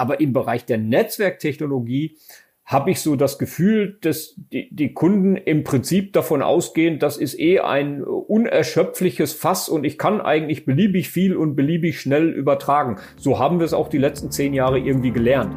[0.00, 2.16] Aber im Bereich der Netzwerktechnologie
[2.64, 7.38] habe ich so das Gefühl, dass die, die Kunden im Prinzip davon ausgehen, das ist
[7.38, 12.96] eh ein unerschöpfliches Fass und ich kann eigentlich beliebig viel und beliebig schnell übertragen.
[13.18, 15.54] So haben wir es auch die letzten zehn Jahre irgendwie gelernt.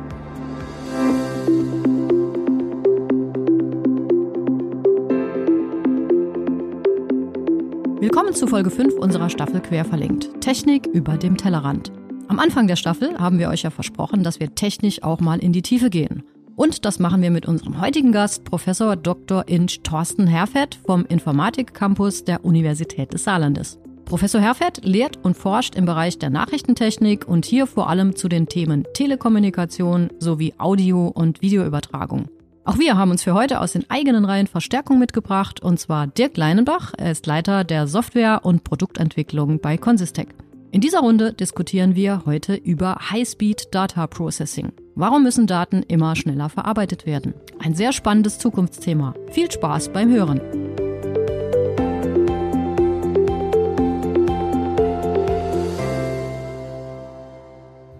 [8.01, 10.41] Willkommen zu Folge 5 unserer Staffel Quer verlinkt.
[10.41, 11.93] Technik über dem Tellerrand.
[12.27, 15.51] Am Anfang der Staffel haben wir euch ja versprochen, dass wir technisch auch mal in
[15.51, 16.23] die Tiefe gehen.
[16.55, 19.47] Und das machen wir mit unserem heutigen Gast, Professor Dr.
[19.47, 23.79] Inch Thorsten Herfett vom Informatik-Campus der Universität des Saarlandes.
[24.05, 28.47] Professor Herfett lehrt und forscht im Bereich der Nachrichtentechnik und hier vor allem zu den
[28.47, 32.27] Themen Telekommunikation sowie Audio- und Videoübertragung.
[32.65, 36.37] Auch wir haben uns für heute aus den eigenen Reihen Verstärkung mitgebracht, und zwar Dirk
[36.37, 36.93] Leinenbach.
[36.97, 40.29] Er ist Leiter der Software- und Produktentwicklung bei Consistec.
[40.73, 44.71] In dieser Runde diskutieren wir heute über High-Speed Data Processing.
[44.95, 47.35] Warum müssen Daten immer schneller verarbeitet werden?
[47.59, 49.13] Ein sehr spannendes Zukunftsthema.
[49.29, 50.41] Viel Spaß beim Hören.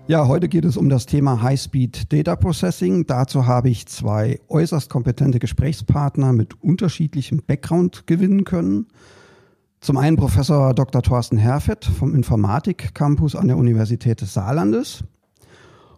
[0.07, 3.05] Ja, heute geht es um das Thema High-Speed Data Processing.
[3.05, 8.87] Dazu habe ich zwei äußerst kompetente Gesprächspartner mit unterschiedlichem Background gewinnen können.
[9.83, 11.01] Zum einen Professor Dr.
[11.01, 15.03] Thorsten Herfett vom Informatik-Campus an der Universität des Saarlandes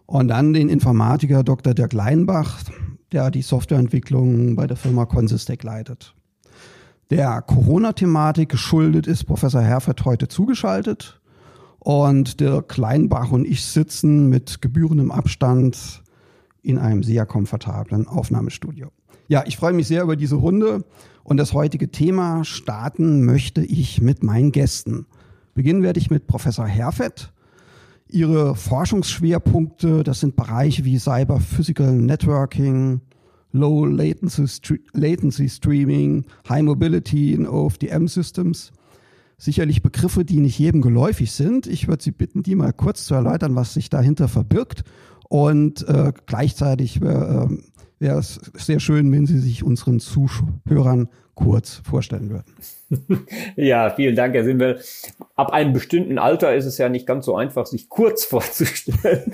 [0.06, 1.72] und dann den Informatiker Dr.
[1.72, 2.64] Dirk Leinbach,
[3.12, 6.16] der die Softwareentwicklung bei der Firma Consistec leitet.
[7.10, 11.20] Der Corona-Thematik geschuldet ist Professor Herfett heute zugeschaltet
[11.78, 16.02] und Dirk Leinbach und ich sitzen mit gebührendem Abstand
[16.60, 18.90] in einem sehr komfortablen Aufnahmestudio.
[19.28, 20.84] Ja, ich freue mich sehr über diese Runde
[21.24, 25.06] und das heutige Thema starten möchte ich mit meinen Gästen.
[25.54, 27.32] Beginnen werde ich mit Professor Herfett.
[28.08, 33.00] Ihre Forschungsschwerpunkte, das sind Bereiche wie Cyber Physical Networking,
[33.50, 34.44] Low Latency,
[34.92, 38.70] Latency Streaming, High Mobility in OFDM Systems.
[39.38, 41.66] Sicherlich Begriffe, die nicht jedem geläufig sind.
[41.66, 44.84] Ich würde Sie bitten, die mal kurz zu erläutern, was sich dahinter verbirgt.
[45.28, 47.48] Und äh, gleichzeitig äh,
[47.98, 52.52] wäre es sehr schön, wenn Sie sich unseren Zuhörern kurz vorstellen würden.
[53.56, 54.80] Ja, vielen Dank, Herr Simbel.
[55.34, 59.32] Ab einem bestimmten Alter ist es ja nicht ganz so einfach, sich kurz vorzustellen.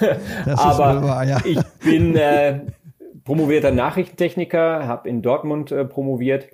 [0.46, 1.38] Das Aber wahr, ja.
[1.44, 2.60] ich bin äh,
[3.24, 6.48] promovierter Nachrichtentechniker, habe in Dortmund äh, promoviert,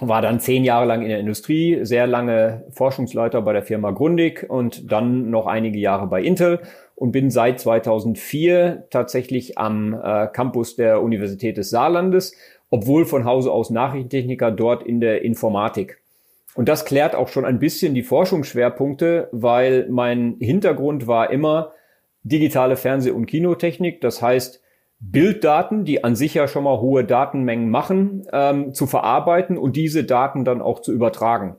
[0.00, 4.44] war dann zehn Jahre lang in der Industrie, sehr lange Forschungsleiter bei der Firma Grundig
[4.48, 6.60] und dann noch einige Jahre bei Intel
[6.96, 12.34] und bin seit 2004 tatsächlich am äh, Campus der Universität des Saarlandes,
[12.70, 16.00] obwohl von Hause aus Nachrichtentechniker dort in der Informatik.
[16.56, 21.72] Und das klärt auch schon ein bisschen die Forschungsschwerpunkte, weil mein Hintergrund war immer
[22.22, 24.00] digitale Fernseh- und Kinotechnik.
[24.00, 24.62] Das heißt,
[24.98, 30.04] Bilddaten, die an sich ja schon mal hohe Datenmengen machen, ähm, zu verarbeiten und diese
[30.04, 31.56] Daten dann auch zu übertragen.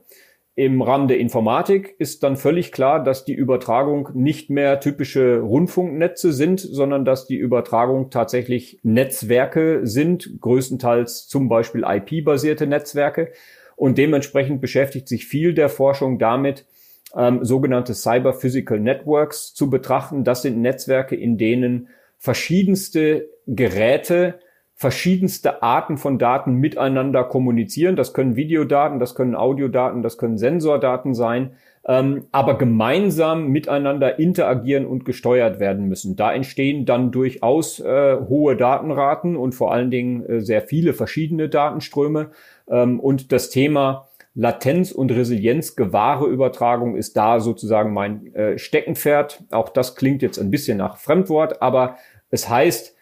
[0.58, 6.32] Im Rahmen der Informatik ist dann völlig klar, dass die Übertragung nicht mehr typische Rundfunknetze
[6.32, 13.30] sind, sondern dass die Übertragung tatsächlich Netzwerke sind, größtenteils zum Beispiel IP-basierte Netzwerke.
[13.76, 16.66] Und dementsprechend beschäftigt sich viel der Forschung damit,
[17.14, 20.24] ähm, sogenannte Cyber Physical Networks zu betrachten.
[20.24, 21.86] Das sind Netzwerke, in denen
[22.16, 24.40] verschiedenste Geräte
[24.78, 27.96] verschiedenste Arten von Daten miteinander kommunizieren.
[27.96, 34.86] Das können Videodaten, das können Audiodaten, das können Sensordaten sein, ähm, aber gemeinsam miteinander interagieren
[34.86, 36.14] und gesteuert werden müssen.
[36.14, 41.48] Da entstehen dann durchaus äh, hohe Datenraten und vor allen Dingen äh, sehr viele verschiedene
[41.48, 42.30] Datenströme.
[42.70, 44.06] Ähm, und das Thema
[44.36, 49.42] Latenz und Resilienz, Gewahreübertragung ist da sozusagen mein äh, Steckenpferd.
[49.50, 51.96] Auch das klingt jetzt ein bisschen nach Fremdwort, aber
[52.30, 52.94] es heißt,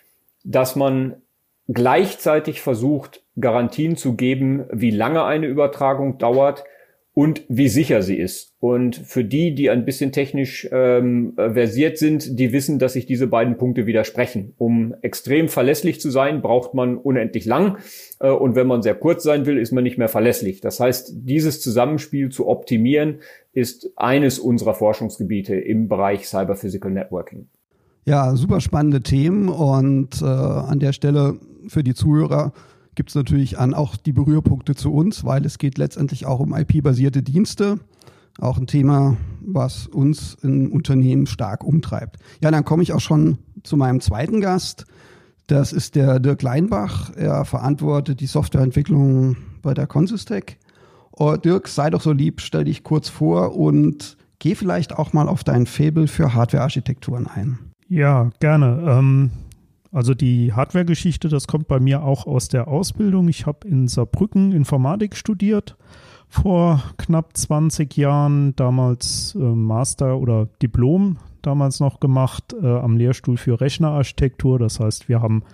[0.43, 1.17] dass man
[1.69, 6.65] gleichzeitig versucht, Garantien zu geben, wie lange eine Übertragung dauert
[7.17, 8.53] und wie sicher sie ist.
[8.61, 13.27] Und für die, die ein bisschen technisch ähm, versiert sind, die wissen, dass sich diese
[13.27, 14.53] beiden Punkte widersprechen.
[14.59, 17.79] Um extrem verlässlich zu sein, braucht man unendlich lang.
[18.21, 20.61] Äh, und wenn man sehr kurz sein will, ist man nicht mehr verlässlich.
[20.61, 23.21] Das heißt, dieses Zusammenspiel zu optimieren,
[23.55, 27.49] ist eines unserer Forschungsgebiete im Bereich Cyber Physical Networking.
[28.09, 32.53] Ja, super spannende Themen und äh, an der Stelle für die Zuhörer
[32.95, 36.55] gibt es natürlich an auch die Berührpunkte zu uns, weil es geht letztendlich auch um
[36.55, 37.81] IP-basierte Dienste.
[38.39, 42.19] Auch ein Thema, was uns im Unternehmen stark umtreibt.
[42.41, 44.85] Ja, dann komme ich auch schon zu meinem zweiten Gast.
[45.49, 47.11] Das ist der Dirk Leinbach.
[47.17, 50.59] Er verantwortet die Softwareentwicklung bei der Consistec.
[51.11, 55.29] Oh, Dirk, sei doch so lieb, stell dich kurz vor und geh vielleicht auch mal
[55.29, 57.66] auf dein Faible für Hardware-Architekturen ein.
[57.89, 58.85] Ja, gerne.
[58.87, 59.31] Ähm,
[59.93, 63.29] also die Hardware-Geschichte, das kommt bei mir auch aus der Ausbildung.
[63.29, 65.77] Ich habe in Saarbrücken Informatik studiert
[66.29, 73.37] vor knapp 20 Jahren, damals äh, Master oder Diplom damals noch gemacht äh, am Lehrstuhl
[73.37, 74.59] für Rechnerarchitektur.
[74.59, 75.45] Das heißt, wir haben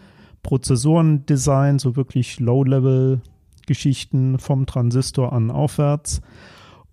[0.43, 6.23] Prozessorendesign, so wirklich Low-Level-Geschichten vom Transistor an aufwärts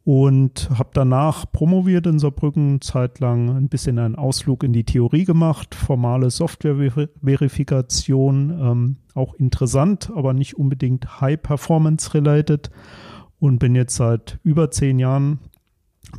[0.04, 5.76] und habe danach promoviert in Saarbrücken, zeitlang ein bisschen einen Ausflug in die Theorie gemacht,
[5.76, 12.70] formale Software-Verifikation, ähm, auch interessant, aber nicht unbedingt High-Performance-related
[13.40, 15.40] und bin jetzt seit über zehn Jahren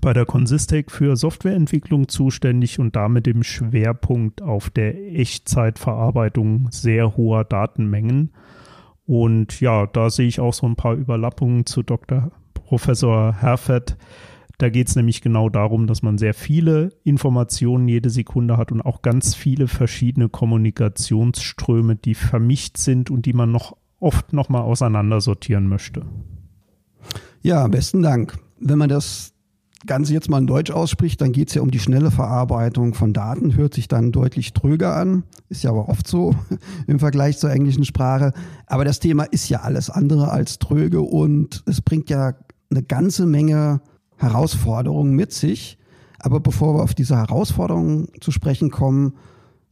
[0.00, 7.44] bei der Consistec für Softwareentwicklung zuständig und damit im Schwerpunkt auf der Echtzeitverarbeitung sehr hoher
[7.44, 8.32] Datenmengen.
[9.04, 12.30] Und ja, da sehe ich auch so ein paar Überlappungen zu Dr.
[12.70, 13.96] Professor Herfett.
[14.58, 18.80] Da geht es nämlich genau darum, dass man sehr viele Informationen jede Sekunde hat und
[18.80, 25.66] auch ganz viele verschiedene Kommunikationsströme, die vermischt sind und die man noch oft nochmal auseinandersortieren
[25.66, 26.06] möchte.
[27.42, 28.38] Ja, besten Dank.
[28.60, 29.32] Wenn man das
[29.84, 33.12] Ganze jetzt mal in Deutsch ausspricht, dann geht es ja um die schnelle Verarbeitung von
[33.12, 36.36] Daten, hört sich dann deutlich tröger an, ist ja aber oft so
[36.86, 38.32] im Vergleich zur englischen Sprache.
[38.66, 42.34] Aber das Thema ist ja alles andere als tröge und es bringt ja
[42.70, 43.80] eine ganze Menge
[44.16, 45.78] Herausforderungen mit sich.
[46.18, 49.14] Aber bevor wir auf diese Herausforderungen zu sprechen kommen,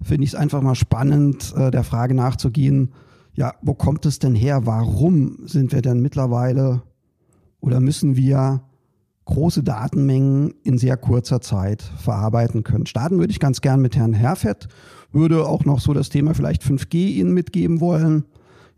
[0.00, 2.92] finde ich es einfach mal spannend, äh, der Frage nachzugehen,
[3.34, 4.66] ja, wo kommt es denn her?
[4.66, 6.82] Warum sind wir denn mittlerweile
[7.60, 8.62] oder müssen wir
[9.26, 12.86] große Datenmengen in sehr kurzer Zeit verarbeiten können?
[12.86, 14.68] Starten würde ich ganz gern mit Herrn Herfett,
[15.12, 18.24] würde auch noch so das Thema vielleicht 5G Ihnen mitgeben wollen.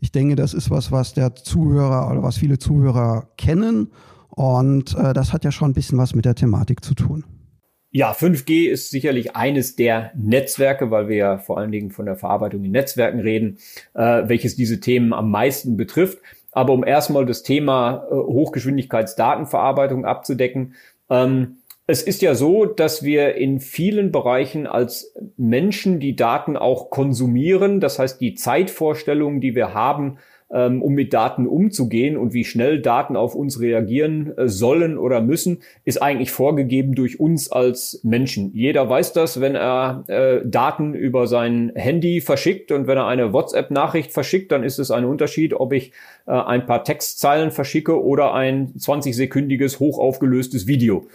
[0.00, 3.88] Ich denke, das ist was, was der Zuhörer oder was viele Zuhörer kennen
[4.30, 7.24] und äh, das hat ja schon ein bisschen was mit der Thematik zu tun.
[7.92, 12.14] Ja, 5G ist sicherlich eines der Netzwerke, weil wir ja vor allen Dingen von der
[12.14, 13.58] Verarbeitung in Netzwerken reden,
[13.94, 16.18] äh, welches diese Themen am meisten betrifft.
[16.52, 20.74] Aber um erstmal das Thema äh, Hochgeschwindigkeitsdatenverarbeitung abzudecken,
[21.08, 21.56] ähm,
[21.88, 27.80] es ist ja so, dass wir in vielen Bereichen als Menschen die Daten auch konsumieren.
[27.80, 30.18] Das heißt, die Zeitvorstellungen, die wir haben,
[30.52, 35.20] ähm, um mit Daten umzugehen und wie schnell Daten auf uns reagieren äh, sollen oder
[35.20, 38.50] müssen, ist eigentlich vorgegeben durch uns als Menschen.
[38.52, 43.32] Jeder weiß das, wenn er äh, Daten über sein Handy verschickt und wenn er eine
[43.32, 45.92] WhatsApp-Nachricht verschickt, dann ist es ein Unterschied, ob ich
[46.26, 51.06] äh, ein paar Textzeilen verschicke oder ein 20-sekündiges hochaufgelöstes Video.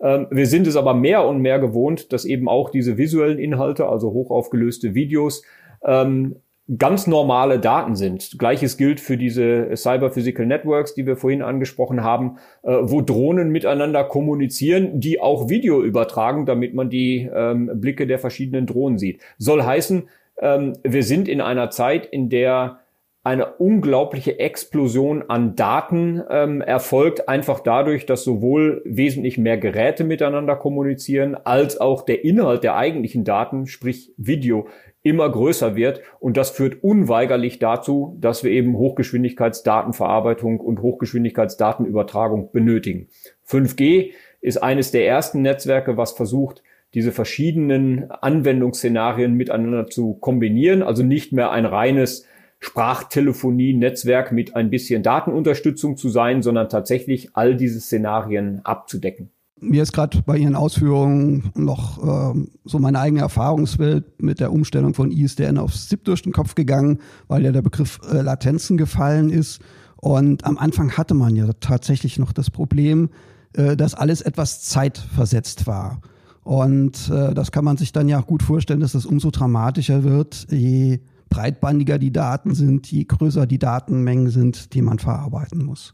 [0.00, 3.86] Ähm, wir sind es aber mehr und mehr gewohnt, dass eben auch diese visuellen Inhalte,
[3.86, 5.42] also hochaufgelöste Videos,
[5.84, 6.36] ähm,
[6.76, 8.38] ganz normale Daten sind.
[8.38, 13.50] Gleiches gilt für diese Cyber Physical Networks, die wir vorhin angesprochen haben, äh, wo Drohnen
[13.50, 19.22] miteinander kommunizieren, die auch Video übertragen, damit man die ähm, Blicke der verschiedenen Drohnen sieht.
[19.38, 20.08] Soll heißen,
[20.40, 22.80] ähm, wir sind in einer Zeit, in der
[23.24, 30.56] eine unglaubliche Explosion an Daten ähm, erfolgt, einfach dadurch, dass sowohl wesentlich mehr Geräte miteinander
[30.56, 34.68] kommunizieren, als auch der Inhalt der eigentlichen Daten, sprich Video,
[35.02, 36.00] immer größer wird.
[36.20, 43.08] Und das führt unweigerlich dazu, dass wir eben Hochgeschwindigkeitsdatenverarbeitung und Hochgeschwindigkeitsdatenübertragung benötigen.
[43.46, 46.62] 5G ist eines der ersten Netzwerke, was versucht,
[46.94, 50.82] diese verschiedenen Anwendungsszenarien miteinander zu kombinieren.
[50.82, 52.26] Also nicht mehr ein reines
[52.60, 59.30] Sprachtelefonie-Netzwerk mit ein bisschen Datenunterstützung zu sein, sondern tatsächlich all diese Szenarien abzudecken.
[59.60, 64.94] Mir ist gerade bei Ihren Ausführungen noch äh, so meine eigene Erfahrungswelt mit der Umstellung
[64.94, 69.30] von ISDN auf SIP durch den Kopf gegangen, weil ja der Begriff äh, Latenzen gefallen
[69.30, 69.60] ist.
[69.96, 73.10] Und am Anfang hatte man ja tatsächlich noch das Problem,
[73.54, 76.00] äh, dass alles etwas zeitversetzt war.
[76.44, 80.46] Und äh, das kann man sich dann ja gut vorstellen, dass das umso dramatischer wird,
[80.50, 85.92] je breitbandiger die Daten sind, je größer die Datenmengen sind, die man verarbeiten muss.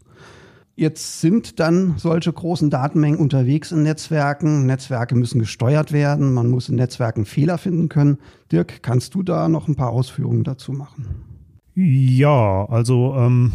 [0.77, 4.67] Jetzt sind dann solche großen Datenmengen unterwegs in Netzwerken.
[4.67, 6.35] Netzwerke müssen gesteuert werden.
[6.35, 8.19] Man muss in Netzwerken Fehler finden können.
[8.51, 11.07] Dirk, kannst du da noch ein paar Ausführungen dazu machen?
[11.77, 13.53] Ja, also ähm,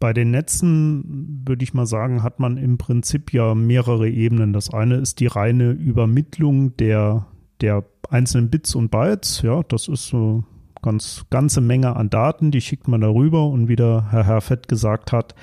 [0.00, 4.52] bei den Netzen würde ich mal sagen, hat man im Prinzip ja mehrere Ebenen.
[4.52, 7.26] Das eine ist die reine Übermittlung der,
[7.60, 9.42] der einzelnen Bits und Bytes.
[9.42, 10.42] Ja, das ist so
[10.82, 15.12] ganz ganze Menge an Daten, die schickt man darüber und wie der Herr Herfett gesagt
[15.12, 15.36] hat,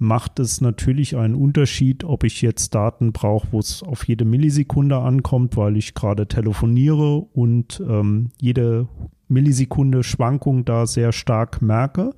[0.00, 4.96] macht es natürlich einen Unterschied, ob ich jetzt Daten brauche, wo es auf jede Millisekunde
[4.96, 8.88] ankommt, weil ich gerade telefoniere und ähm, jede
[9.28, 12.14] Millisekunde Schwankung da sehr stark merke.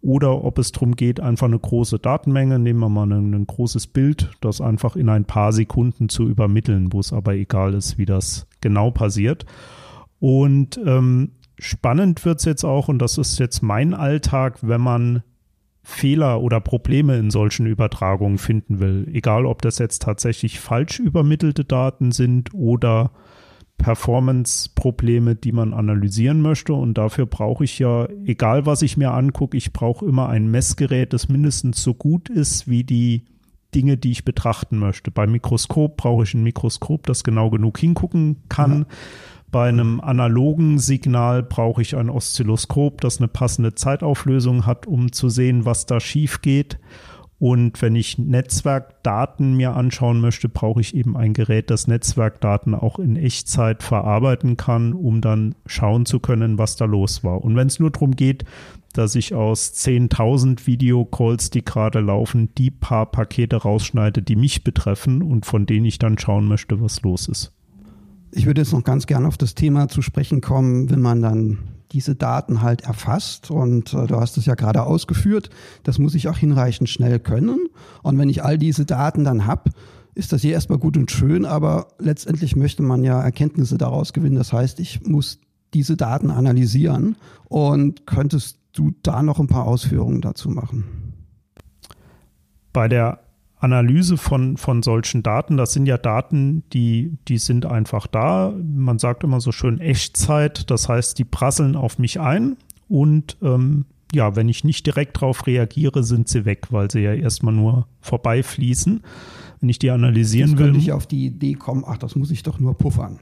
[0.00, 3.86] Oder ob es darum geht, einfach eine große Datenmenge, nehmen wir mal ein, ein großes
[3.86, 8.04] Bild, das einfach in ein paar Sekunden zu übermitteln, wo es aber egal ist, wie
[8.04, 9.46] das genau passiert.
[10.18, 15.22] Und ähm, spannend wird es jetzt auch, und das ist jetzt mein Alltag, wenn man
[15.82, 19.08] Fehler oder Probleme in solchen Übertragungen finden will.
[19.12, 23.10] Egal, ob das jetzt tatsächlich falsch übermittelte Daten sind oder
[23.78, 26.72] Performance-Probleme, die man analysieren möchte.
[26.72, 31.12] Und dafür brauche ich ja, egal was ich mir angucke, ich brauche immer ein Messgerät,
[31.12, 33.24] das mindestens so gut ist wie die
[33.74, 35.10] Dinge, die ich betrachten möchte.
[35.10, 38.80] Beim Mikroskop brauche ich ein Mikroskop, das genau genug hingucken kann.
[38.80, 38.86] Ja.
[39.52, 45.28] Bei einem analogen Signal brauche ich ein Oszilloskop, das eine passende Zeitauflösung hat, um zu
[45.28, 46.78] sehen, was da schief geht.
[47.38, 52.98] Und wenn ich Netzwerkdaten mir anschauen möchte, brauche ich eben ein Gerät, das Netzwerkdaten auch
[52.98, 57.44] in Echtzeit verarbeiten kann, um dann schauen zu können, was da los war.
[57.44, 58.46] Und wenn es nur darum geht,
[58.94, 65.20] dass ich aus 10.000 Videocalls, die gerade laufen, die paar Pakete rausschneide, die mich betreffen
[65.20, 67.52] und von denen ich dann schauen möchte, was los ist.
[68.32, 71.58] Ich würde jetzt noch ganz gerne auf das Thema zu sprechen kommen, wenn man dann
[71.92, 73.50] diese Daten halt erfasst.
[73.50, 75.50] Und äh, du hast es ja gerade ausgeführt,
[75.82, 77.68] das muss ich auch hinreichend schnell können.
[78.02, 79.70] Und wenn ich all diese Daten dann habe,
[80.14, 84.36] ist das hier erstmal gut und schön, aber letztendlich möchte man ja Erkenntnisse daraus gewinnen.
[84.36, 85.38] Das heißt, ich muss
[85.74, 87.16] diese Daten analysieren.
[87.44, 90.84] Und könntest du da noch ein paar Ausführungen dazu machen?
[92.72, 93.21] Bei der
[93.62, 95.56] Analyse von, von solchen Daten.
[95.56, 98.52] Das sind ja Daten, die, die sind einfach da.
[98.62, 100.70] Man sagt immer so schön Echtzeit.
[100.70, 102.56] Das heißt, die prasseln auf mich ein
[102.88, 107.14] und ähm, ja, wenn ich nicht direkt darauf reagiere, sind sie weg, weil sie ja
[107.14, 109.00] erstmal nur vorbeifließen.
[109.60, 110.66] Wenn ich die analysieren Jetzt will.
[110.66, 113.20] Könnte ich auf die Idee kommen, ach, das muss ich doch nur puffern.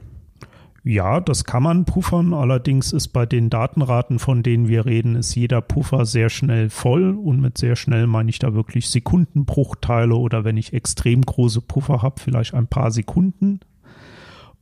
[0.83, 2.33] Ja, das kann man puffern.
[2.33, 7.11] Allerdings ist bei den Datenraten, von denen wir reden, ist jeder Puffer sehr schnell voll.
[7.15, 12.01] Und mit sehr schnell meine ich da wirklich Sekundenbruchteile oder wenn ich extrem große Puffer
[12.01, 13.59] habe, vielleicht ein paar Sekunden.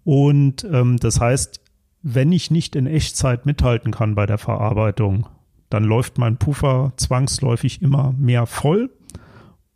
[0.03, 1.61] Und ähm, das heißt,
[2.01, 5.27] wenn ich nicht in Echtzeit mithalten kann bei der Verarbeitung,
[5.69, 8.89] dann läuft mein Puffer zwangsläufig immer mehr voll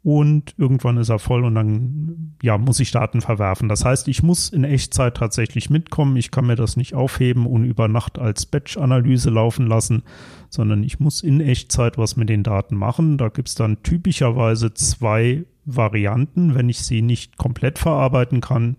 [0.04, 3.70] und irgendwann ist er voll und dann ja, muss ich Daten verwerfen.
[3.70, 6.18] Das heißt, ich muss in Echtzeit tatsächlich mitkommen.
[6.18, 10.04] Ich kann mir das nicht aufheben und über Nacht als Batch-Analyse laufen lassen,
[10.50, 13.18] sondern ich muss in Echtzeit was mit den Daten machen.
[13.18, 18.76] Da gibt es dann typischerweise zwei Varianten, wenn ich sie nicht komplett verarbeiten kann.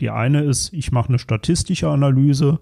[0.00, 2.58] Die eine ist, ich mache eine statistische Analyse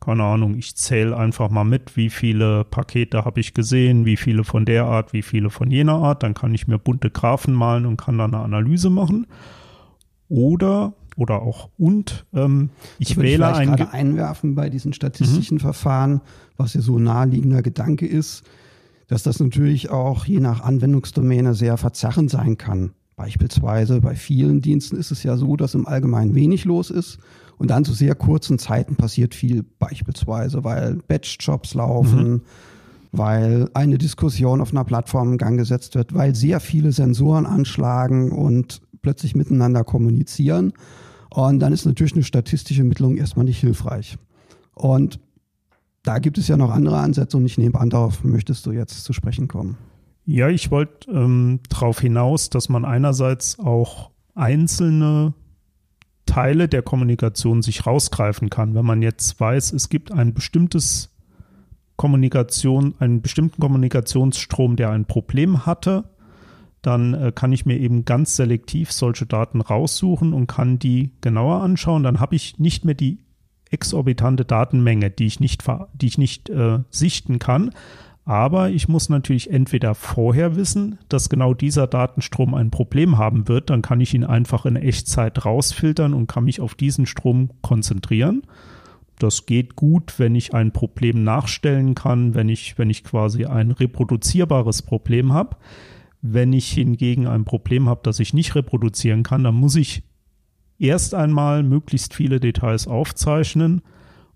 [0.00, 4.44] keine Ahnung, ich zähle einfach mal mit, wie viele Pakete habe ich gesehen, wie viele
[4.44, 6.22] von der Art, wie viele von jener Art.
[6.22, 9.26] Dann kann ich mir bunte Graphen malen und kann dann eine Analyse machen.
[10.28, 15.60] Oder oder auch und ähm, ich wähle ich ein gerade einwerfen bei diesen statistischen mhm.
[15.60, 16.20] Verfahren,
[16.56, 18.44] was ja so naheliegender Gedanke ist,
[19.08, 22.92] dass das natürlich auch je nach Anwendungsdomäne sehr verzerrend sein kann.
[23.16, 27.18] Beispielsweise bei vielen Diensten ist es ja so, dass im Allgemeinen wenig los ist
[27.60, 32.42] und dann zu sehr kurzen Zeiten passiert viel, beispielsweise, weil Batch-Jobs laufen, mhm.
[33.12, 38.32] weil eine Diskussion auf einer Plattform in Gang gesetzt wird, weil sehr viele Sensoren anschlagen
[38.32, 40.72] und plötzlich miteinander kommunizieren.
[41.28, 44.16] Und dann ist natürlich eine statistische Ermittlung erstmal nicht hilfreich.
[44.74, 45.20] Und
[46.02, 49.04] da gibt es ja noch andere Ansätze und ich nehme an, darauf möchtest du jetzt
[49.04, 49.76] zu sprechen kommen.
[50.24, 55.34] Ja, ich wollte ähm, darauf hinaus, dass man einerseits auch einzelne
[56.30, 58.76] Teile der Kommunikation sich rausgreifen kann.
[58.76, 61.10] Wenn man jetzt weiß, es gibt ein bestimmtes
[61.96, 66.04] Kommunikation, einen bestimmten Kommunikationsstrom, der ein Problem hatte,
[66.82, 71.62] dann äh, kann ich mir eben ganz selektiv solche Daten raussuchen und kann die genauer
[71.62, 72.04] anschauen.
[72.04, 73.18] Dann habe ich nicht mehr die
[73.68, 77.72] exorbitante Datenmenge, die ich nicht, die ich nicht äh, sichten kann,
[78.30, 83.70] aber ich muss natürlich entweder vorher wissen, dass genau dieser Datenstrom ein Problem haben wird,
[83.70, 88.42] dann kann ich ihn einfach in Echtzeit rausfiltern und kann mich auf diesen Strom konzentrieren.
[89.18, 93.72] Das geht gut, wenn ich ein Problem nachstellen kann, wenn ich, wenn ich quasi ein
[93.72, 95.56] reproduzierbares Problem habe.
[96.22, 100.04] Wenn ich hingegen ein Problem habe, das ich nicht reproduzieren kann, dann muss ich
[100.78, 103.82] erst einmal möglichst viele Details aufzeichnen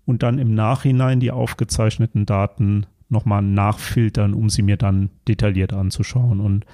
[0.03, 6.39] und dann im Nachhinein die aufgezeichneten Daten nochmal nachfiltern, um sie mir dann detailliert anzuschauen.
[6.39, 6.65] Und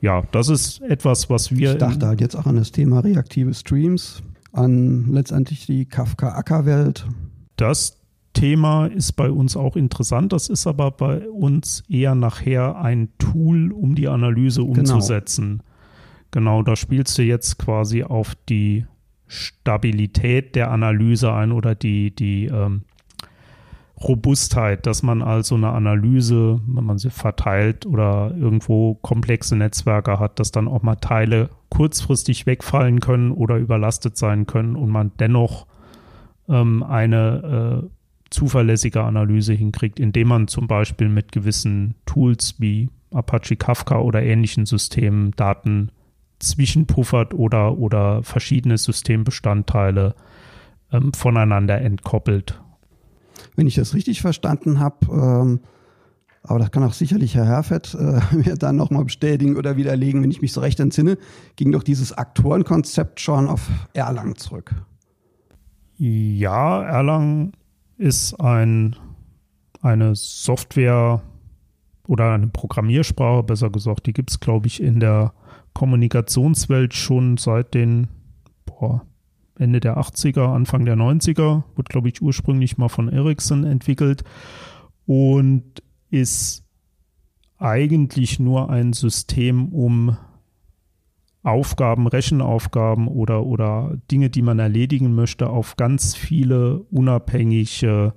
[0.00, 1.72] ja, das ist etwas, was wir.
[1.72, 4.22] Ich dachte halt jetzt auch an das Thema reaktive Streams,
[4.52, 7.06] an letztendlich die Kafka-Acker-Welt.
[7.56, 8.00] Das
[8.32, 10.32] Thema ist bei uns auch interessant.
[10.32, 14.80] Das ist aber bei uns eher nachher ein Tool, um die Analyse genau.
[14.80, 15.62] umzusetzen.
[16.30, 18.86] Genau, genau da spielst du jetzt quasi auf die
[19.26, 22.82] Stabilität der Analyse ein oder die, die ähm,
[24.02, 30.38] Robustheit, dass man also eine Analyse, wenn man sie verteilt oder irgendwo komplexe Netzwerke hat,
[30.40, 35.66] dass dann auch mal Teile kurzfristig wegfallen können oder überlastet sein können und man dennoch
[36.48, 37.88] ähm, eine äh,
[38.30, 44.66] zuverlässige Analyse hinkriegt, indem man zum Beispiel mit gewissen Tools wie Apache Kafka oder ähnlichen
[44.66, 45.90] Systemen Daten
[46.38, 50.14] zwischenpuffert oder, oder verschiedene Systembestandteile
[50.90, 52.60] ähm, voneinander entkoppelt.
[53.56, 55.60] Wenn ich das richtig verstanden habe, ähm,
[56.42, 60.30] aber das kann auch sicherlich Herr Herfett äh, mir dann nochmal bestätigen oder widerlegen, wenn
[60.30, 61.18] ich mich so recht entsinne,
[61.56, 64.74] ging doch dieses Aktorenkonzept schon auf Erlang zurück.
[65.96, 67.52] Ja, Erlang
[67.98, 68.96] ist ein,
[69.82, 71.22] eine Software
[72.06, 75.34] oder eine Programmiersprache, besser gesagt, die gibt es, glaube ich, in der
[75.74, 78.08] Kommunikationswelt schon seit den
[78.64, 79.02] boah,
[79.60, 84.24] Ende der 80er, Anfang der 90er, wurde, glaube ich, ursprünglich mal von Ericsson entwickelt
[85.06, 86.64] und ist
[87.58, 90.16] eigentlich nur ein System, um
[91.42, 98.14] Aufgaben, Rechenaufgaben oder, oder Dinge, die man erledigen möchte, auf ganz viele unabhängige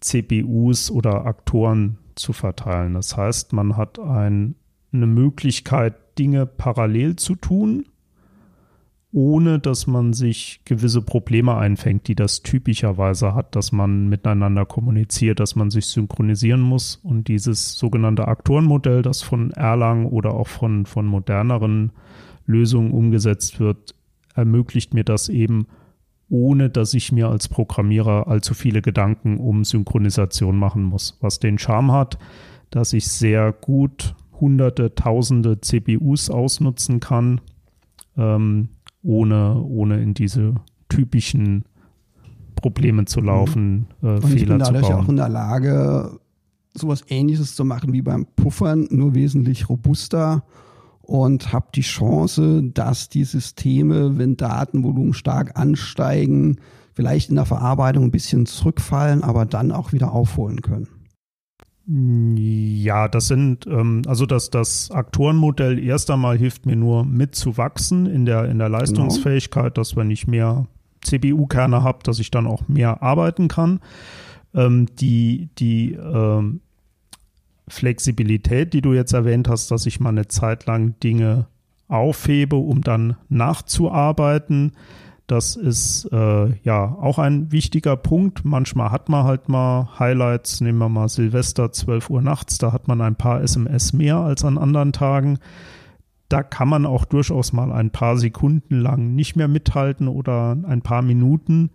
[0.00, 2.94] CPUs oder Aktoren zu verteilen.
[2.94, 4.54] Das heißt, man hat ein,
[4.92, 7.86] eine Möglichkeit, Dinge parallel zu tun,
[9.10, 15.40] ohne dass man sich gewisse Probleme einfängt, die das typischerweise hat, dass man miteinander kommuniziert,
[15.40, 16.96] dass man sich synchronisieren muss.
[16.96, 21.92] Und dieses sogenannte Aktorenmodell, das von Erlang oder auch von, von moderneren
[22.44, 23.94] Lösungen umgesetzt wird,
[24.34, 25.66] ermöglicht mir das eben,
[26.28, 31.16] ohne dass ich mir als Programmierer allzu viele Gedanken um Synchronisation machen muss.
[31.22, 32.18] Was den Charme hat,
[32.68, 37.40] dass ich sehr gut hunderte, tausende CPUs ausnutzen kann,
[38.18, 38.68] ähm,
[39.08, 40.56] ohne, ohne in diese
[40.90, 41.64] typischen
[42.56, 44.08] Probleme zu laufen, mhm.
[44.08, 46.20] äh, Und Fehler ich bin dadurch auch in der Lage,
[46.74, 50.44] sowas ähnliches zu machen wie beim Puffern, nur wesentlich robuster
[51.00, 56.58] und habe die Chance, dass die Systeme, wenn Datenvolumen stark ansteigen,
[56.92, 60.88] vielleicht in der Verarbeitung ein bisschen zurückfallen, aber dann auch wieder aufholen können.
[61.90, 68.26] Ja, das sind, ähm, also das, das Aktorenmodell erst einmal hilft mir nur mitzuwachsen in
[68.26, 69.74] der, in der Leistungsfähigkeit, genau.
[69.74, 70.66] dass wenn ich mehr
[71.02, 73.80] CPU-Kerne habe, dass ich dann auch mehr arbeiten kann.
[74.54, 76.60] Ähm, die die ähm,
[77.68, 81.46] Flexibilität, die du jetzt erwähnt hast, dass ich mal eine Zeit lang Dinge
[81.86, 84.72] aufhebe, um dann nachzuarbeiten,
[85.28, 88.46] das ist äh, ja auch ein wichtiger Punkt.
[88.46, 92.88] Manchmal hat man halt mal Highlights, nehmen wir mal Silvester 12 Uhr nachts, da hat
[92.88, 95.38] man ein paar SMS mehr als an anderen Tagen.
[96.30, 100.80] Da kann man auch durchaus mal ein paar Sekunden lang nicht mehr mithalten oder ein
[100.80, 101.70] paar Minuten.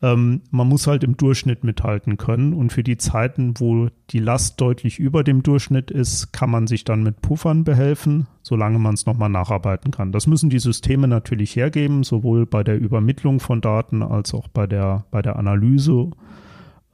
[0.00, 4.60] Ähm, man muss halt im Durchschnitt mithalten können und für die Zeiten, wo die Last
[4.60, 9.06] deutlich über dem Durchschnitt ist, kann man sich dann mit Puffern behelfen, solange man es
[9.06, 10.12] nochmal nacharbeiten kann.
[10.12, 14.68] Das müssen die Systeme natürlich hergeben, sowohl bei der Übermittlung von Daten als auch bei
[14.68, 16.10] der, bei der Analyse.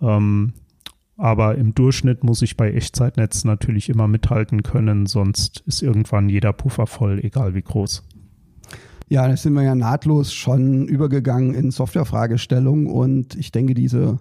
[0.01, 0.55] Ähm,
[1.17, 6.53] aber im Durchschnitt muss ich bei Echtzeitnetz natürlich immer mithalten können, sonst ist irgendwann jeder
[6.53, 8.03] Puffer voll, egal wie groß.
[9.07, 14.19] Ja, da sind wir ja nahtlos schon übergegangen in Softwarefragestellungen und ich denke, diese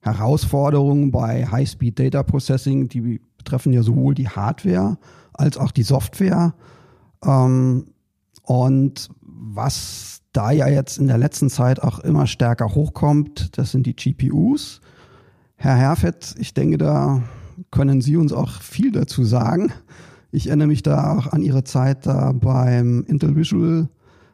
[0.00, 4.98] Herausforderungen bei High-Speed Data Processing, die betreffen ja sowohl die Hardware
[5.32, 6.54] als auch die Software.
[7.24, 7.86] Ähm,
[8.42, 13.86] und was da ja jetzt in der letzten Zeit auch immer stärker hochkommt, das sind
[13.86, 14.80] die GPUs.
[15.56, 17.22] Herr Herfett, ich denke, da
[17.70, 19.72] können Sie uns auch viel dazu sagen.
[20.30, 23.88] Ich erinnere mich da auch an Ihre Zeit da beim Intel Visual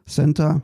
[0.07, 0.61] Center.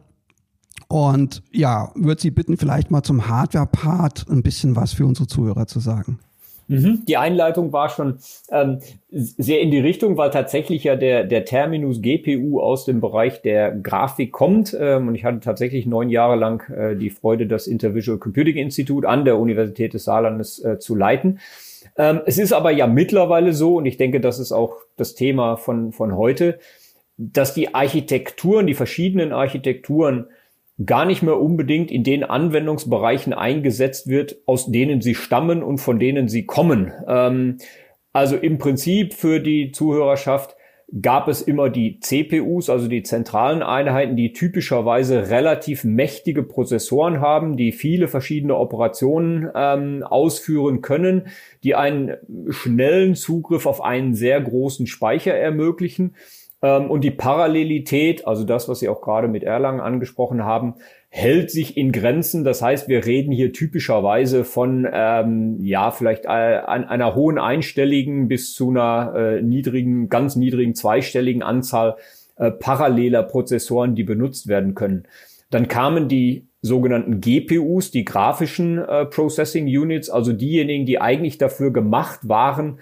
[0.88, 5.68] Und ja, würde Sie bitten, vielleicht mal zum Hardware-Part ein bisschen was für unsere Zuhörer
[5.68, 6.20] zu sagen.
[6.68, 7.04] Mhm.
[7.08, 8.80] Die Einleitung war schon ähm,
[9.10, 13.72] sehr in die Richtung, weil tatsächlich ja der, der Terminus GPU aus dem Bereich der
[13.72, 14.76] Grafik kommt.
[14.80, 19.08] Ähm, und ich hatte tatsächlich neun Jahre lang äh, die Freude, das Intervisual Computing Institute
[19.08, 21.40] an der Universität des Saarlandes äh, zu leiten.
[21.98, 25.58] Ähm, es ist aber ja mittlerweile so, und ich denke, das ist auch das Thema
[25.58, 26.60] von, von heute,
[27.18, 30.28] dass die Architekturen, die verschiedenen Architekturen
[30.86, 36.00] gar nicht mehr unbedingt in den Anwendungsbereichen eingesetzt wird, aus denen sie stammen und von
[36.00, 36.92] denen sie kommen.
[37.08, 37.58] Ähm,
[38.12, 40.56] also im Prinzip für die Zuhörerschaft
[41.02, 47.58] gab es immer die CPUs, also die zentralen Einheiten, die typischerweise relativ mächtige Prozessoren haben,
[47.58, 51.28] die viele verschiedene Operationen ähm, ausführen können,
[51.64, 52.18] die einen
[52.50, 56.16] schnellen Zugriff auf einen sehr großen Speicher ermöglichen
[56.68, 60.76] und die Parallelität, also das, was Sie auch gerade mit Erlangen angesprochen haben,
[61.10, 62.44] hält sich in Grenzen.
[62.44, 68.54] Das heißt, wir reden hier typischerweise von ähm, ja vielleicht äh, einer hohen einstelligen bis
[68.54, 71.98] zu einer äh, niedrigen, ganz niedrigen zweistelligen Anzahl
[72.38, 75.04] äh, paralleler Prozessoren, die benutzt werden können.
[75.52, 81.72] Dann kamen die sogenannten GPUs, die grafischen äh, Processing Units, also diejenigen, die eigentlich dafür
[81.72, 82.80] gemacht waren,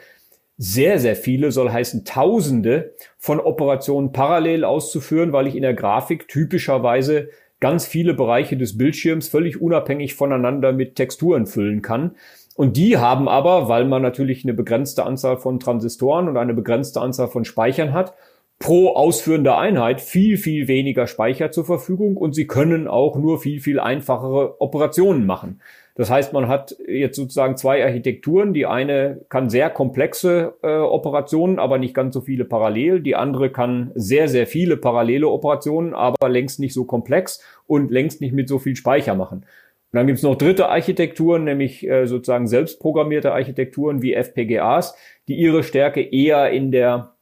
[0.64, 6.28] sehr, sehr viele, soll heißen Tausende von Operationen parallel auszuführen, weil ich in der Grafik
[6.28, 12.16] typischerweise ganz viele Bereiche des Bildschirms völlig unabhängig voneinander mit Texturen füllen kann.
[12.56, 17.02] Und die haben aber, weil man natürlich eine begrenzte Anzahl von Transistoren und eine begrenzte
[17.02, 18.14] Anzahl von Speichern hat,
[18.60, 23.62] pro ausführende Einheit viel, viel weniger Speicher zur Verfügung und sie können auch nur viel,
[23.62, 25.60] viel einfachere Operationen machen.
[26.02, 28.56] Das heißt, man hat jetzt sozusagen zwei Architekturen.
[28.56, 33.02] Die eine kann sehr komplexe äh, Operationen, aber nicht ganz so viele parallel.
[33.02, 38.20] Die andere kann sehr, sehr viele parallele Operationen, aber längst nicht so komplex und längst
[38.20, 39.42] nicht mit so viel Speicher machen.
[39.42, 39.46] Und
[39.92, 44.96] dann gibt's noch dritte Architekturen, nämlich äh, sozusagen selbstprogrammierte Architekturen wie FPGAs,
[45.28, 47.14] die ihre Stärke eher in der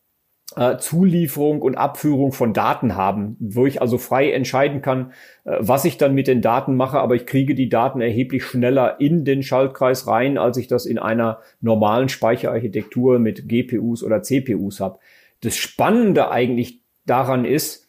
[0.56, 5.14] äh, Zulieferung und Abführung von Daten haben, wo ich also frei entscheiden kann,
[5.46, 9.00] äh, was ich dann mit den Daten mache, aber ich kriege die Daten erheblich schneller
[9.00, 14.80] in den Schaltkreis rein, als ich das in einer normalen Speicherarchitektur mit GPUs oder CPUs
[14.80, 15.00] habe.
[15.42, 17.88] Das Spannende eigentlich daran ist,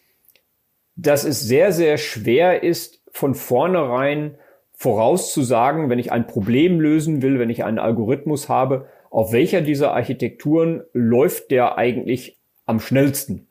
[0.96, 4.36] dass es sehr, sehr schwer ist, von vornherein
[4.74, 9.92] vorauszusagen, wenn ich ein Problem lösen will, wenn ich einen Algorithmus habe, auf welcher dieser
[9.92, 12.39] Architekturen läuft der eigentlich
[12.70, 13.46] am schnellsten.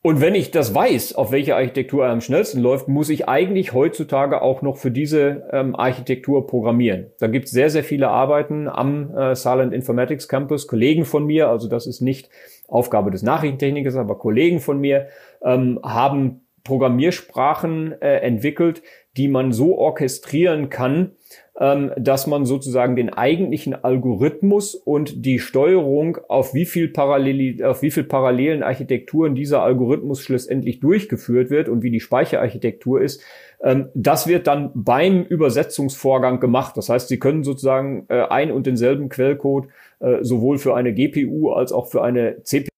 [0.00, 3.72] Und wenn ich das weiß, auf welche Architektur er am schnellsten läuft, muss ich eigentlich
[3.72, 7.08] heutzutage auch noch für diese ähm, Architektur programmieren.
[7.18, 11.48] Da gibt es sehr, sehr viele Arbeiten am äh, Silent Informatics Campus, Kollegen von mir,
[11.48, 12.30] also das ist nicht
[12.68, 15.08] Aufgabe des Nachrichtentechnikers, aber Kollegen von mir
[15.42, 18.82] ähm, haben Programmiersprachen äh, entwickelt,
[19.16, 21.16] die man so orchestrieren kann,
[21.60, 27.82] ähm, dass man sozusagen den eigentlichen Algorithmus und die Steuerung auf wie viel Parallel, auf
[27.82, 33.22] wie viel parallelen Architekturen dieser Algorithmus schlussendlich durchgeführt wird und wie die Speicherarchitektur ist,
[33.60, 36.76] ähm, das wird dann beim Übersetzungsvorgang gemacht.
[36.76, 39.68] Das heißt, Sie können sozusagen äh, ein und denselben Quellcode
[39.98, 42.68] äh, sowohl für eine GPU als auch für eine CPU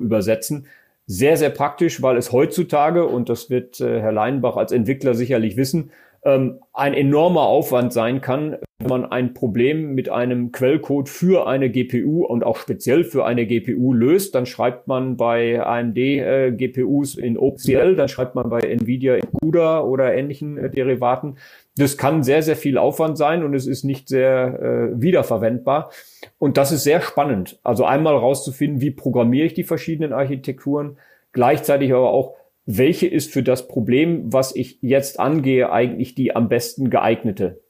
[0.00, 0.66] übersetzen.
[1.06, 5.56] Sehr, sehr praktisch, weil es heutzutage, und das wird äh, Herr Leinbach als Entwickler sicherlich
[5.56, 5.90] wissen,
[6.24, 11.70] ähm, ein enormer Aufwand sein kann, wenn man ein Problem mit einem Quellcode für eine
[11.70, 17.16] GPU und auch speziell für eine GPU löst, dann schreibt man bei AMD äh, GPUs
[17.16, 21.36] in OpenCL, dann schreibt man bei Nvidia in CUDA oder ähnlichen äh, Derivaten.
[21.76, 25.90] Das kann sehr, sehr viel Aufwand sein und es ist nicht sehr äh, wiederverwendbar.
[26.38, 27.58] Und das ist sehr spannend.
[27.62, 30.98] Also einmal rauszufinden, wie programmiere ich die verschiedenen Architekturen,
[31.32, 32.34] gleichzeitig aber auch,
[32.66, 37.60] welche ist für das Problem, was ich jetzt angehe, eigentlich die am besten geeignete?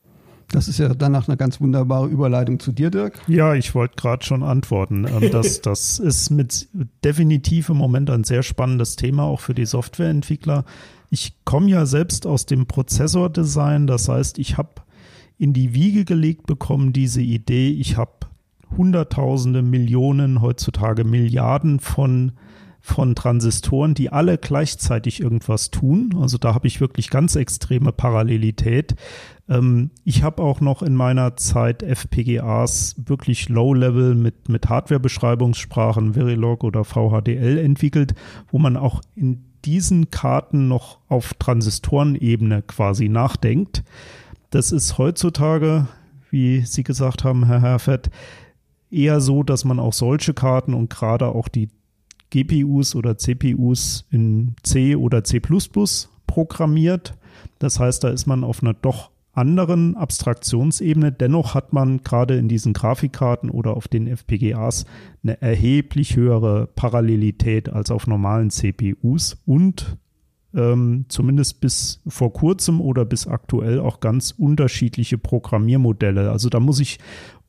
[0.51, 3.19] Das ist ja danach eine ganz wunderbare Überleitung zu dir, Dirk.
[3.27, 5.05] Ja, ich wollte gerade schon antworten.
[5.05, 6.69] Ähm, das, das ist mit
[7.03, 10.63] definitiv im Moment ein sehr spannendes Thema, auch für die Softwareentwickler.
[11.09, 14.81] Ich komme ja selbst aus dem Prozessordesign, das heißt, ich habe
[15.37, 18.11] in die Wiege gelegt bekommen diese Idee, ich habe
[18.77, 22.33] Hunderttausende, Millionen, heutzutage Milliarden von
[22.85, 26.15] von Transistoren, die alle gleichzeitig irgendwas tun.
[26.21, 28.93] Also da habe ich wirklich ganz extreme Parallelität.
[29.49, 36.63] Ähm, ich habe auch noch in meiner Zeit FPGAs wirklich Low-Level mit, mit Hardware-Beschreibungssprachen, Verilog
[36.63, 38.13] oder VHDL entwickelt,
[38.51, 43.83] wo man auch in diesen Karten noch auf Transistorenebene quasi nachdenkt.
[44.51, 45.87] Das ist heutzutage,
[46.29, 48.11] wie Sie gesagt haben, Herr Herfett,
[48.91, 51.69] eher so, dass man auch solche Karten und gerade auch die
[52.29, 55.41] GPUs oder CPUs in C oder C
[56.27, 57.17] programmiert.
[57.59, 61.11] Das heißt, da ist man auf einer doch anderen Abstraktionsebene.
[61.11, 64.85] Dennoch hat man gerade in diesen Grafikkarten oder auf den FPGAs
[65.23, 69.97] eine erheblich höhere Parallelität als auf normalen CPUs und
[70.55, 76.31] ähm, zumindest bis vor kurzem oder bis aktuell auch ganz unterschiedliche Programmiermodelle.
[76.31, 76.99] Also da muss ich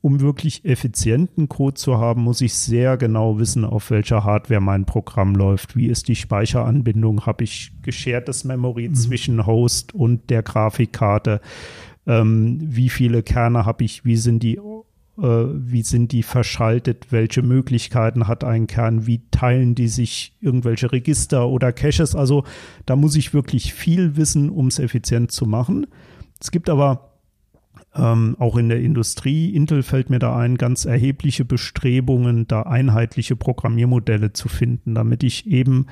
[0.07, 4.85] um wirklich effizienten Code zu haben, muss ich sehr genau wissen, auf welcher Hardware mein
[4.85, 5.75] Programm läuft.
[5.75, 7.25] Wie ist die Speicheranbindung?
[7.25, 8.95] Habe ich geschertes Memory mhm.
[8.95, 11.41] zwischen Host und der Grafikkarte?
[12.05, 14.05] Ähm, wie viele Kerne habe ich?
[14.05, 19.75] Wie sind die äh, wie sind die verschaltet, welche Möglichkeiten hat ein Kern, wie teilen
[19.75, 22.15] die sich irgendwelche Register oder Caches.
[22.15, 22.45] Also
[22.85, 25.85] da muss ich wirklich viel wissen, um es effizient zu machen.
[26.39, 27.16] Es gibt aber
[27.97, 33.35] ähm, auch in der Industrie, Intel fällt mir da ein, ganz erhebliche Bestrebungen, da einheitliche
[33.35, 35.87] Programmiermodelle zu finden, damit ich eben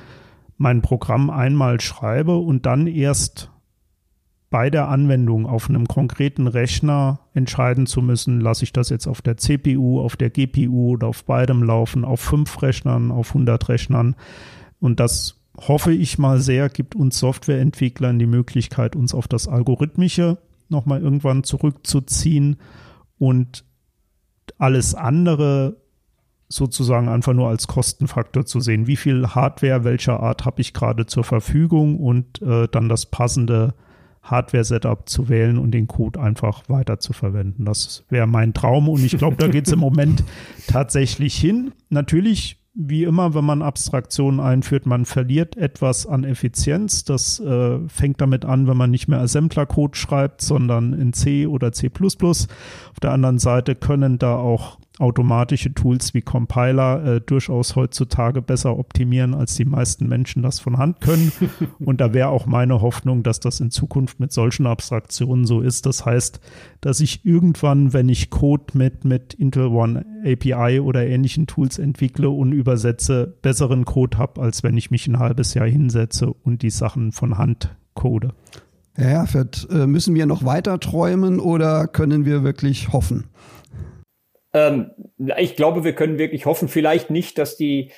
[0.58, 3.52] mein Programm einmal schreibe und dann erst
[4.50, 9.22] bei der Anwendung auf einem konkreten Rechner entscheiden zu müssen, lasse ich das jetzt auf
[9.22, 14.16] der CPU, auf der GPU oder auf beidem laufen, auf fünf Rechnern, auf 100 Rechnern.
[14.80, 20.38] Und das hoffe ich mal sehr, gibt uns Softwareentwicklern die Möglichkeit, uns auf das Algorithmische
[20.70, 22.58] nochmal irgendwann zurückzuziehen
[23.18, 23.66] und
[24.58, 25.78] alles andere
[26.48, 28.88] sozusagen einfach nur als Kostenfaktor zu sehen.
[28.88, 33.74] Wie viel Hardware welcher Art habe ich gerade zur Verfügung und äh, dann das passende
[34.22, 37.66] Hardware-Setup zu wählen und den Code einfach weiter zu verwenden.
[37.66, 40.24] Das wäre mein Traum und ich glaube, da geht es im Moment
[40.68, 41.72] tatsächlich hin.
[41.90, 47.06] Natürlich wie immer, wenn man Abstraktionen einführt, man verliert etwas an Effizienz.
[47.06, 51.72] Das äh, fängt damit an, wenn man nicht mehr Assembler-Code schreibt, sondern in C oder
[51.72, 51.90] C++.
[51.90, 58.78] Auf der anderen Seite können da auch automatische Tools wie Compiler äh, durchaus heutzutage besser
[58.78, 61.32] optimieren, als die meisten Menschen das von Hand können.
[61.80, 65.86] Und da wäre auch meine Hoffnung, dass das in Zukunft mit solchen Abstraktionen so ist.
[65.86, 66.40] Das heißt,
[66.82, 72.30] dass ich irgendwann, wenn ich Code mit, mit Intel One API oder ähnlichen Tools entwickle
[72.30, 76.70] und übersetze, besseren Code habe, als wenn ich mich ein halbes Jahr hinsetze und die
[76.70, 78.34] Sachen von Hand code.
[78.94, 83.26] Herr Herfert, äh, müssen wir noch weiter träumen oder können wir wirklich hoffen?
[84.56, 84.92] Ähm,
[85.38, 87.92] ich glaube, wir können wirklich hoffen, vielleicht nicht, dass die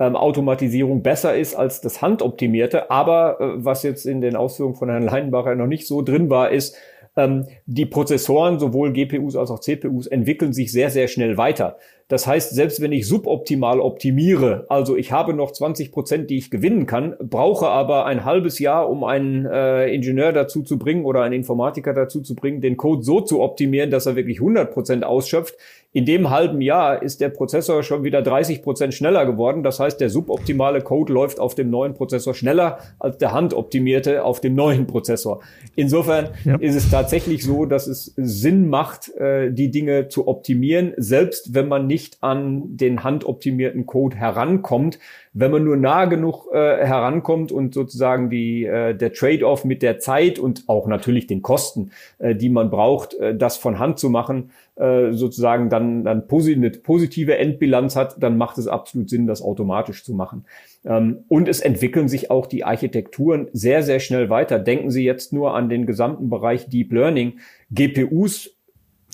[0.00, 4.90] ähm, Automatisierung besser ist als das Handoptimierte, aber äh, was jetzt in den Ausführungen von
[4.90, 6.76] Herrn Leinbacher noch nicht so drin war, ist,
[7.16, 11.76] ähm, die Prozessoren, sowohl GPUs als auch CPUs, entwickeln sich sehr, sehr schnell weiter.
[12.08, 16.50] Das heißt, selbst wenn ich suboptimal optimiere, also ich habe noch 20 Prozent, die ich
[16.50, 21.22] gewinnen kann, brauche aber ein halbes Jahr, um einen äh, Ingenieur dazu zu bringen oder
[21.22, 25.04] einen Informatiker dazu zu bringen, den Code so zu optimieren, dass er wirklich 100 Prozent
[25.04, 25.56] ausschöpft.
[25.92, 29.62] In dem halben Jahr ist der Prozessor schon wieder 30 Prozent schneller geworden.
[29.62, 34.40] Das heißt, der suboptimale Code läuft auf dem neuen Prozessor schneller als der handoptimierte auf
[34.40, 35.40] dem neuen Prozessor.
[35.76, 36.56] Insofern ja.
[36.56, 41.68] ist es tatsächlich so, dass es Sinn macht, äh, die Dinge zu optimieren, selbst wenn
[41.68, 44.98] man nicht nicht an den handoptimierten Code herankommt.
[45.32, 49.98] Wenn man nur nah genug äh, herankommt und sozusagen die, äh, der Trade-off mit der
[49.98, 54.10] Zeit und auch natürlich den Kosten, äh, die man braucht, äh, das von Hand zu
[54.10, 59.42] machen, äh, sozusagen dann, dann eine positive Endbilanz hat, dann macht es absolut Sinn, das
[59.42, 60.46] automatisch zu machen.
[60.84, 64.58] Ähm, und es entwickeln sich auch die Architekturen sehr, sehr schnell weiter.
[64.58, 67.40] Denken Sie jetzt nur an den gesamten Bereich Deep Learning.
[67.70, 68.56] GPUs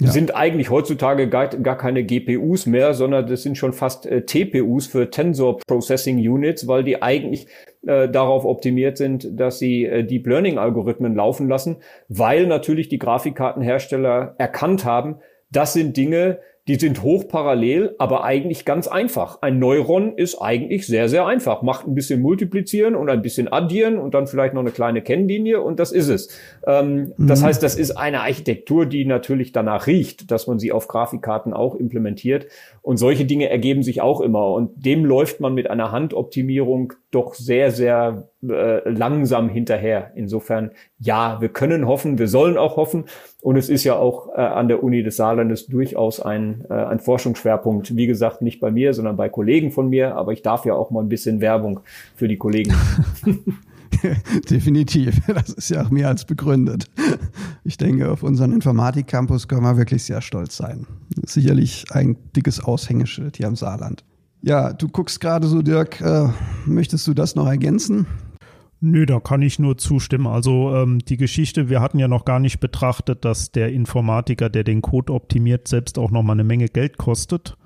[0.01, 0.11] ja.
[0.11, 4.87] sind eigentlich heutzutage gar, gar keine GPUs mehr, sondern das sind schon fast äh, TPUs
[4.87, 7.47] für Tensor Processing Units, weil die eigentlich
[7.87, 12.99] äh, darauf optimiert sind, dass sie äh, Deep Learning Algorithmen laufen lassen, weil natürlich die
[12.99, 15.17] Grafikkartenhersteller erkannt haben,
[15.51, 19.41] das sind Dinge, die sind hochparallel, aber eigentlich ganz einfach.
[19.41, 21.63] Ein Neuron ist eigentlich sehr, sehr einfach.
[21.63, 25.61] Macht ein bisschen multiplizieren und ein bisschen addieren und dann vielleicht noch eine kleine Kennlinie
[25.61, 26.29] und das ist es.
[26.67, 27.29] Ähm, mhm.
[27.29, 31.53] Das heißt, das ist eine Architektur, die natürlich danach riecht, dass man sie auf Grafikkarten
[31.53, 32.47] auch implementiert.
[32.83, 34.53] Und solche Dinge ergeben sich auch immer.
[34.53, 40.13] Und dem läuft man mit einer Handoptimierung doch sehr, sehr äh, langsam hinterher.
[40.15, 43.05] Insofern, ja, wir können hoffen, wir sollen auch hoffen.
[43.43, 47.01] Und es ist ja auch äh, an der Uni des Saarlandes durchaus ein, äh, ein
[47.01, 47.97] Forschungsschwerpunkt.
[47.97, 50.17] Wie gesagt, nicht bei mir, sondern bei Kollegen von mir.
[50.17, 51.81] Aber ich darf ja auch mal ein bisschen Werbung
[52.15, 52.75] für die Kollegen.
[54.51, 55.21] Definitiv.
[55.27, 56.87] Das ist ja auch mehr als begründet.
[57.65, 60.87] Ich denke, auf unseren Informatik-Campus können wir wirklich sehr stolz sein.
[61.25, 64.05] Sicherlich ein dickes Aushängeschild hier im Saarland.
[64.43, 66.01] Ja, du guckst gerade so, Dirk.
[66.01, 66.29] Äh,
[66.67, 68.07] möchtest du das noch ergänzen?
[68.89, 70.29] Nö, da kann ich nur zustimmen.
[70.29, 74.63] Also ähm, die Geschichte, wir hatten ja noch gar nicht betrachtet, dass der Informatiker, der
[74.63, 77.57] den Code optimiert, selbst auch noch mal eine Menge Geld kostet.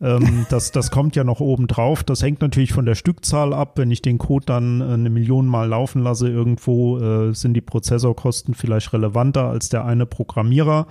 [0.00, 2.02] Ähm, das, das kommt ja noch oben drauf.
[2.02, 3.76] Das hängt natürlich von der Stückzahl ab.
[3.76, 7.60] Wenn ich den Code dann äh, eine Million Mal laufen lasse irgendwo, äh, sind die
[7.60, 10.86] Prozessorkosten vielleicht relevanter als der eine Programmierer.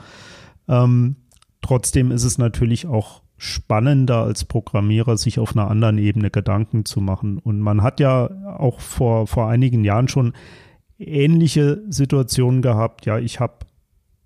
[0.67, 1.15] Ähm,
[1.63, 7.01] trotzdem ist es natürlich auch spannender als Programmierer, sich auf einer anderen Ebene Gedanken zu
[7.01, 7.37] machen.
[7.37, 10.33] Und man hat ja auch vor, vor einigen Jahren schon
[10.97, 13.05] ähnliche Situationen gehabt.
[13.05, 13.67] Ja, ich habe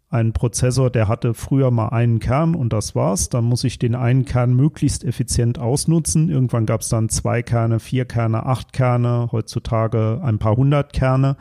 [0.10, 3.30] einen Prozessor, der hatte früher mal einen Kern und das war's.
[3.30, 6.30] Dann muss ich den einen Kern möglichst effizient ausnutzen.
[6.30, 11.38] Irgendwann gab es dann zwei Kerne, vier Kerne, acht Kerne, heutzutage ein paar hundert Kerne.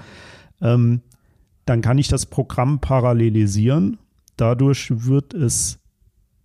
[0.61, 1.01] Ähm,
[1.67, 3.99] dann kann ich das Programm parallelisieren.
[4.37, 5.81] Dadurch wird es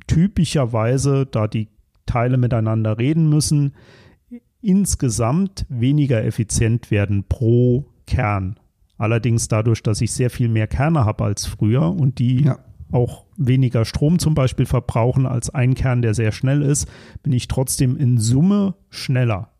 [0.08, 1.70] typischerweise, da die
[2.06, 3.74] Teile miteinander reden müssen,
[4.62, 8.60] insgesamt weniger effizient werden pro Kern.
[8.98, 12.60] Allerdings dadurch, dass ich sehr viel mehr Kerne habe als früher und die ja.
[12.92, 16.88] auch weniger Strom zum Beispiel verbrauchen als ein Kern, der sehr schnell ist,
[17.22, 19.52] bin ich trotzdem in Summe schneller.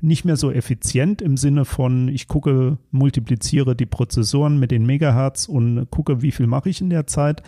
[0.00, 5.46] Nicht mehr so effizient im Sinne von, ich gucke, multipliziere die Prozessoren mit den Megahertz
[5.46, 7.42] und gucke, wie viel mache ich in der Zeit,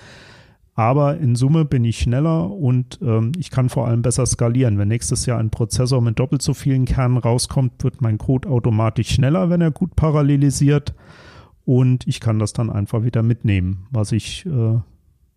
[0.76, 4.76] Aber in Summe bin ich schneller und ähm, ich kann vor allem besser skalieren.
[4.76, 9.10] Wenn nächstes Jahr ein Prozessor mit doppelt so vielen Kernen rauskommt, wird mein Code automatisch
[9.10, 10.94] schneller, wenn er gut parallelisiert.
[11.64, 14.78] Und ich kann das dann einfach wieder mitnehmen, was ich äh,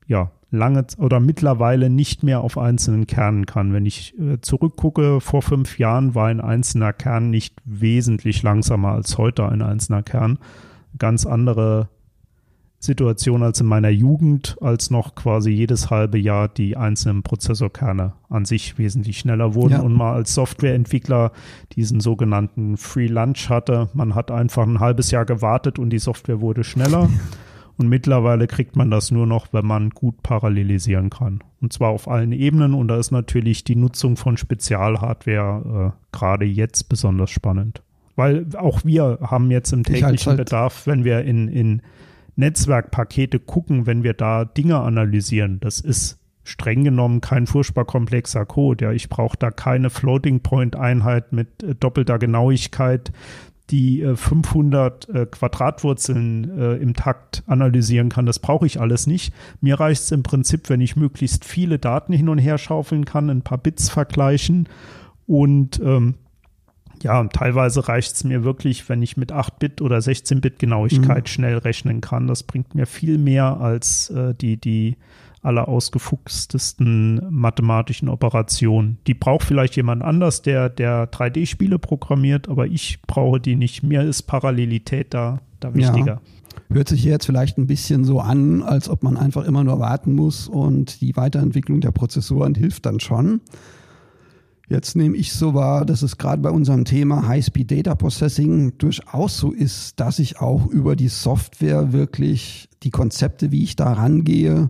[0.07, 3.73] ja lange oder mittlerweile nicht mehr auf einzelnen Kernen kann.
[3.73, 9.17] Wenn ich äh, zurückgucke, vor fünf Jahren war ein einzelner Kern nicht wesentlich langsamer als
[9.17, 10.39] heute ein einzelner Kern.
[10.97, 11.89] Ganz andere
[12.79, 18.45] Situation als in meiner Jugend, als noch quasi jedes halbe Jahr die einzelnen Prozessorkerne an
[18.45, 19.81] sich wesentlich schneller wurden ja.
[19.81, 21.31] und mal als Softwareentwickler
[21.73, 23.89] diesen sogenannten Free Lunch hatte.
[23.93, 27.09] Man hat einfach ein halbes Jahr gewartet und die Software wurde schneller.
[27.79, 31.43] Und mittlerweile kriegt man das nur noch, wenn man gut parallelisieren kann.
[31.61, 32.73] Und zwar auf allen Ebenen.
[32.73, 37.83] Und da ist natürlich die Nutzung von Spezialhardware äh, gerade jetzt besonders spannend.
[38.15, 41.83] Weil auch wir haben jetzt im täglichen halt Bedarf, wenn wir in, in
[42.37, 48.85] Netzwerkpakete gucken, wenn wir da Dinge analysieren, das ist streng genommen kein furchtbar komplexer Code.
[48.85, 53.11] Ja, ich brauche da keine Floating Point Einheit mit äh, doppelter Genauigkeit,
[53.69, 58.25] die äh, 500 äh, Quadratwurzeln äh, im Takt analysieren kann.
[58.25, 59.33] Das brauche ich alles nicht.
[59.59, 63.29] Mir reicht es im Prinzip, wenn ich möglichst viele Daten hin und her schaufeln kann,
[63.29, 64.69] ein paar Bits vergleichen
[65.25, 66.15] und ähm,
[67.07, 71.27] ja, teilweise reicht es mir wirklich, wenn ich mit 8-Bit oder 16-Bit Genauigkeit mhm.
[71.27, 72.27] schnell rechnen kann.
[72.27, 74.97] Das bringt mir viel mehr als äh, die, die
[75.41, 78.97] aller ausgefuchstesten mathematischen Operationen.
[79.07, 83.83] Die braucht vielleicht jemand anders, der, der 3D-Spiele programmiert, aber ich brauche die nicht.
[83.83, 86.19] Mir ist Parallelität da, da wichtiger.
[86.69, 86.75] Ja.
[86.75, 90.13] Hört sich jetzt vielleicht ein bisschen so an, als ob man einfach immer nur warten
[90.13, 93.39] muss und die Weiterentwicklung der Prozessoren hilft dann schon.
[94.69, 99.37] Jetzt nehme ich so wahr, dass es gerade bei unserem Thema High-Speed Data Processing durchaus
[99.37, 104.69] so ist, dass ich auch über die Software wirklich die Konzepte, wie ich da rangehe,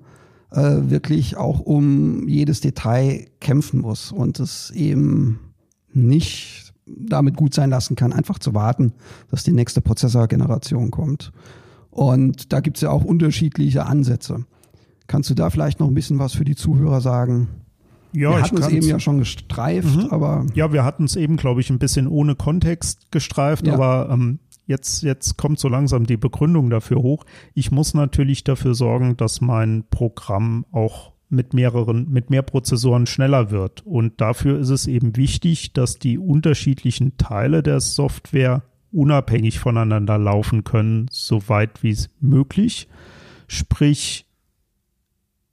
[0.51, 5.39] äh, wirklich auch um jedes Detail kämpfen muss und es eben
[5.91, 8.93] nicht damit gut sein lassen kann, einfach zu warten,
[9.29, 11.31] dass die nächste Prozessorgeneration kommt.
[11.89, 14.45] Und da gibt es ja auch unterschiedliche Ansätze.
[15.07, 17.47] Kannst du da vielleicht noch ein bisschen was für die Zuhörer sagen?
[18.17, 20.07] Ja, wir hatten es eben ja schon gestreift, mhm.
[20.09, 20.45] aber.
[20.53, 23.73] Ja, wir hatten es eben, glaube ich, ein bisschen ohne Kontext gestreift, ja.
[23.73, 27.25] aber ähm, jetzt, jetzt kommt so langsam die Begründung dafür hoch.
[27.53, 33.51] Ich muss natürlich dafür sorgen, dass mein Programm auch mit mehreren, mit mehr Prozessoren schneller
[33.51, 33.85] wird.
[33.85, 40.63] Und dafür ist es eben wichtig, dass die unterschiedlichen Teile der Software unabhängig voneinander laufen
[40.63, 42.87] können, so weit wie es möglich.
[43.47, 44.26] Sprich,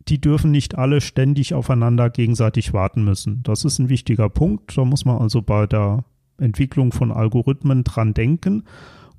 [0.08, 3.42] die dürfen nicht alle ständig aufeinander gegenseitig warten müssen.
[3.42, 4.76] Das ist ein wichtiger Punkt.
[4.76, 6.04] Da muss man also bei der
[6.38, 8.64] Entwicklung von Algorithmen dran denken.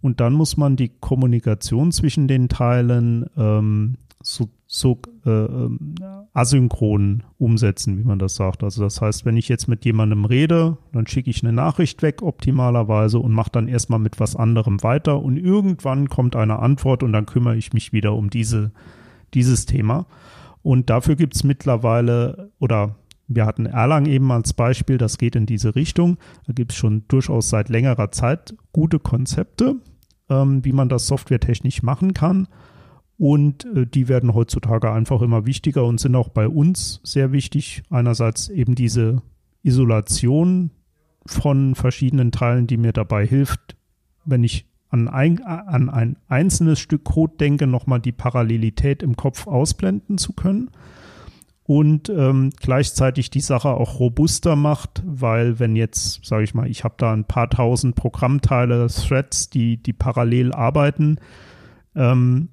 [0.02, 5.96] Und dann muss man die Kommunikation zwischen den Teilen ähm, so, so äh, ähm,
[6.34, 8.64] asynchron umsetzen, wie man das sagt.
[8.64, 12.22] Also das heißt, wenn ich jetzt mit jemandem rede, dann schicke ich eine Nachricht weg
[12.22, 17.14] optimalerweise und mache dann erstmal mit was anderem weiter und irgendwann kommt eine Antwort und
[17.14, 18.72] dann kümmere ich mich wieder um diese,
[19.34, 20.08] dieses Thema.
[20.66, 22.96] Und dafür gibt es mittlerweile oder
[23.28, 26.18] wir hatten Erlang eben als Beispiel, das geht in diese Richtung.
[26.48, 29.76] Da gibt es schon durchaus seit längerer Zeit gute Konzepte,
[30.28, 32.48] ähm, wie man das softwaretechnisch machen kann.
[33.20, 37.84] Und äh, die werden heutzutage einfach immer wichtiger und sind auch bei uns sehr wichtig.
[37.92, 39.22] Einerseits eben diese
[39.62, 40.72] Isolation
[41.28, 43.78] von verschiedenen Teilen, die mir dabei hilft,
[44.26, 49.46] wenn ich an ein, an ein einzelnes Stück Code denke, nochmal die Parallelität im Kopf
[49.46, 50.70] ausblenden zu können
[51.64, 56.84] und ähm, gleichzeitig die Sache auch robuster macht, weil wenn jetzt, sage ich mal, ich
[56.84, 61.18] habe da ein paar tausend Programmteile, Threads, die, die parallel arbeiten
[61.96, 62.50] ähm,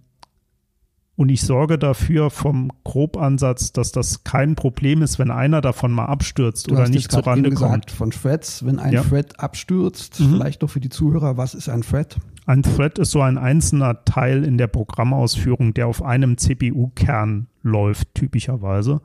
[1.14, 6.06] und ich sorge dafür vom Grobansatz, dass das kein Problem ist, wenn einer davon mal
[6.06, 7.90] abstürzt du oder nicht zurande kommt.
[7.90, 9.02] Von Threads, wenn ein ja.
[9.02, 10.30] Thread abstürzt, mhm.
[10.30, 12.16] vielleicht doch für die Zuhörer, was ist ein Thread?
[12.44, 18.14] Ein Thread ist so ein einzelner Teil in der Programmausführung, der auf einem CPU-Kern läuft,
[18.14, 19.00] typischerweise.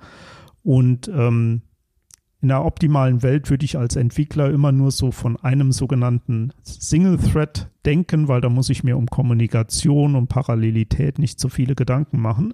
[0.63, 1.61] Und ähm,
[2.41, 7.17] in der optimalen Welt würde ich als Entwickler immer nur so von einem sogenannten Single
[7.17, 12.19] Thread denken, weil da muss ich mir um Kommunikation und Parallelität nicht so viele Gedanken
[12.19, 12.53] machen.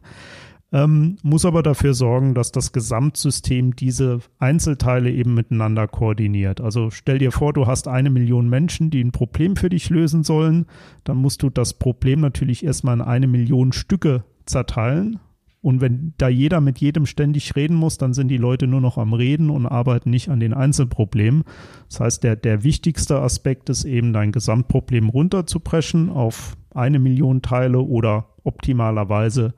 [0.74, 6.61] Ähm, muss aber dafür sorgen, dass das Gesamtsystem diese Einzelteile eben miteinander koordiniert.
[6.61, 10.24] Also stell dir vor, du hast eine Million Menschen, die ein Problem für dich lösen
[10.24, 10.65] sollen.
[11.03, 15.19] Dann musst du das Problem natürlich erstmal in eine Million Stücke zerteilen.
[15.61, 18.97] Und wenn da jeder mit jedem ständig reden muss, dann sind die Leute nur noch
[18.97, 21.43] am Reden und arbeiten nicht an den Einzelproblemen.
[21.88, 27.80] Das heißt, der, der wichtigste Aspekt ist eben, dein Gesamtproblem runterzubrechen auf eine Million Teile
[27.80, 29.53] oder optimalerweise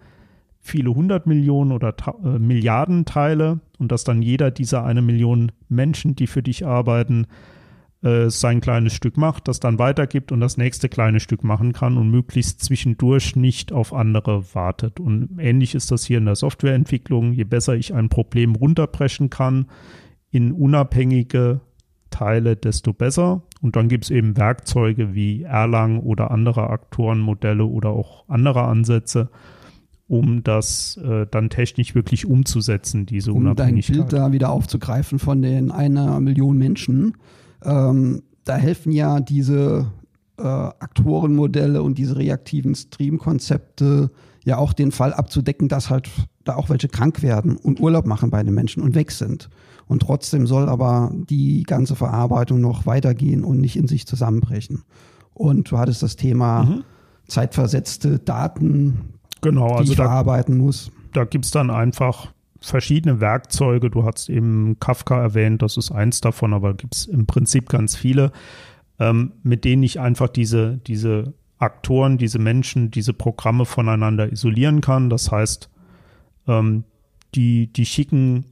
[0.66, 1.94] viele hundert Millionen oder
[2.24, 7.28] äh, Milliarden Teile und dass dann jeder dieser eine Million Menschen, die für dich arbeiten,
[8.02, 11.98] äh, sein kleines Stück macht, das dann weitergibt und das nächste kleine Stück machen kann
[11.98, 15.00] und möglichst zwischendurch nicht auf andere wartet.
[15.00, 17.34] Und ähnlich ist das hier in der Softwareentwicklung.
[17.34, 19.68] Je besser ich ein Problem runterbrechen kann
[20.32, 21.62] in unabhängige
[22.10, 23.44] Teile, desto besser.
[23.62, 29.30] Und dann gibt es eben Werkzeuge wie Erlang oder andere Aktorenmodelle oder auch andere Ansätze,
[30.08, 33.96] um das äh, dann technisch wirklich umzusetzen, diese um Unabhängigkeit.
[33.96, 37.18] Um dein Bild da wieder aufzugreifen von den einer Million Menschen,
[37.64, 39.92] ähm, da helfen ja diese
[40.38, 44.12] äh, Aktorenmodelle und diese reaktiven Stream-Konzepte
[44.44, 46.10] ja auch den Fall abzudecken, dass halt
[46.44, 49.50] da auch welche krank werden und Urlaub machen bei den Menschen und weg sind.
[49.88, 54.84] Und trotzdem soll aber die ganze Verarbeitung noch weitergehen und nicht in sich zusammenbrechen.
[55.34, 56.84] Und du hattest das Thema mhm.
[57.28, 59.15] zeitversetzte Daten,
[59.50, 60.92] genau, also die ich da, verarbeiten muss.
[61.14, 63.90] Da gibt es dann einfach verschiedene Werkzeuge.
[63.90, 67.96] Du hast eben Kafka erwähnt, das ist eins davon, aber gibt es im Prinzip ganz
[67.96, 68.32] viele,
[69.00, 75.10] ähm, mit denen ich einfach diese, diese Aktoren, diese Menschen, diese Programme voneinander isolieren kann.
[75.10, 75.70] Das heißt,
[76.48, 76.84] ähm,
[77.34, 78.46] die, die schicken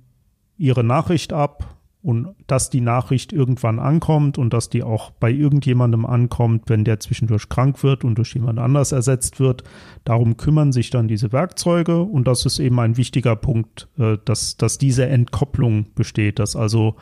[0.57, 6.05] ihre Nachricht ab und dass die Nachricht irgendwann ankommt und dass die auch bei irgendjemandem
[6.05, 9.63] ankommt, wenn der zwischendurch krank wird und durch jemand anders ersetzt wird.
[10.03, 14.57] Darum kümmern sich dann diese Werkzeuge und das ist eben ein wichtiger Punkt, äh, dass,
[14.57, 16.97] dass diese Entkopplung besteht, dass also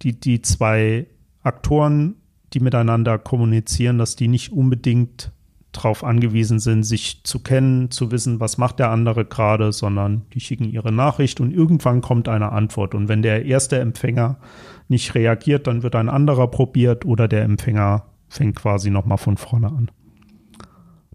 [0.00, 1.06] die, die zwei
[1.42, 2.16] Aktoren,
[2.54, 5.32] die miteinander kommunizieren, dass die nicht unbedingt
[5.76, 10.40] darauf angewiesen sind, sich zu kennen, zu wissen, was macht der andere gerade, sondern die
[10.40, 12.94] schicken ihre Nachricht und irgendwann kommt eine Antwort.
[12.94, 14.38] Und wenn der erste Empfänger
[14.88, 19.68] nicht reagiert, dann wird ein anderer probiert oder der Empfänger fängt quasi nochmal von vorne
[19.68, 19.90] an.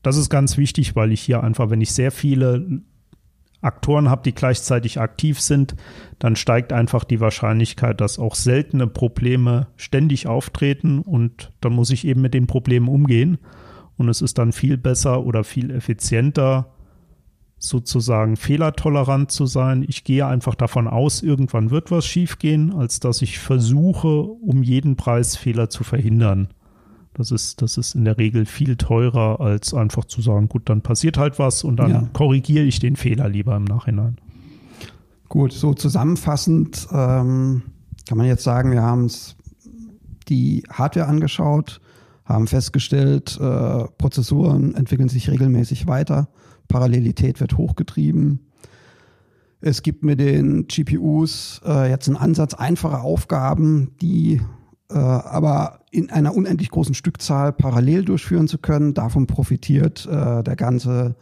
[0.01, 2.81] Das ist ganz wichtig, weil ich hier einfach, wenn ich sehr viele
[3.61, 5.75] Aktoren habe, die gleichzeitig aktiv sind,
[6.17, 12.05] dann steigt einfach die Wahrscheinlichkeit, dass auch seltene Probleme ständig auftreten und dann muss ich
[12.05, 13.37] eben mit den Problemen umgehen
[14.01, 16.73] und es ist dann viel besser oder viel effizienter,
[17.57, 19.85] sozusagen fehlertolerant zu sein.
[19.87, 24.95] Ich gehe einfach davon aus, irgendwann wird was schiefgehen, als dass ich versuche, um jeden
[24.95, 26.49] Preis Fehler zu verhindern.
[27.13, 30.81] Das ist, das ist in der Regel viel teurer, als einfach zu sagen, gut, dann
[30.81, 32.09] passiert halt was und dann ja.
[32.13, 34.17] korrigiere ich den Fehler lieber im Nachhinein.
[35.29, 37.63] Gut, so zusammenfassend ähm,
[38.07, 39.35] kann man jetzt sagen, wir haben uns
[40.29, 41.79] die Hardware angeschaut,
[42.33, 46.29] haben festgestellt, äh, Prozessoren entwickeln sich regelmäßig weiter,
[46.67, 48.51] Parallelität wird hochgetrieben.
[49.59, 54.41] Es gibt mit den GPUs äh, jetzt einen Ansatz einfacher Aufgaben, die
[54.89, 58.93] äh, aber in einer unendlich großen Stückzahl parallel durchführen zu können.
[58.93, 61.15] Davon profitiert äh, der ganze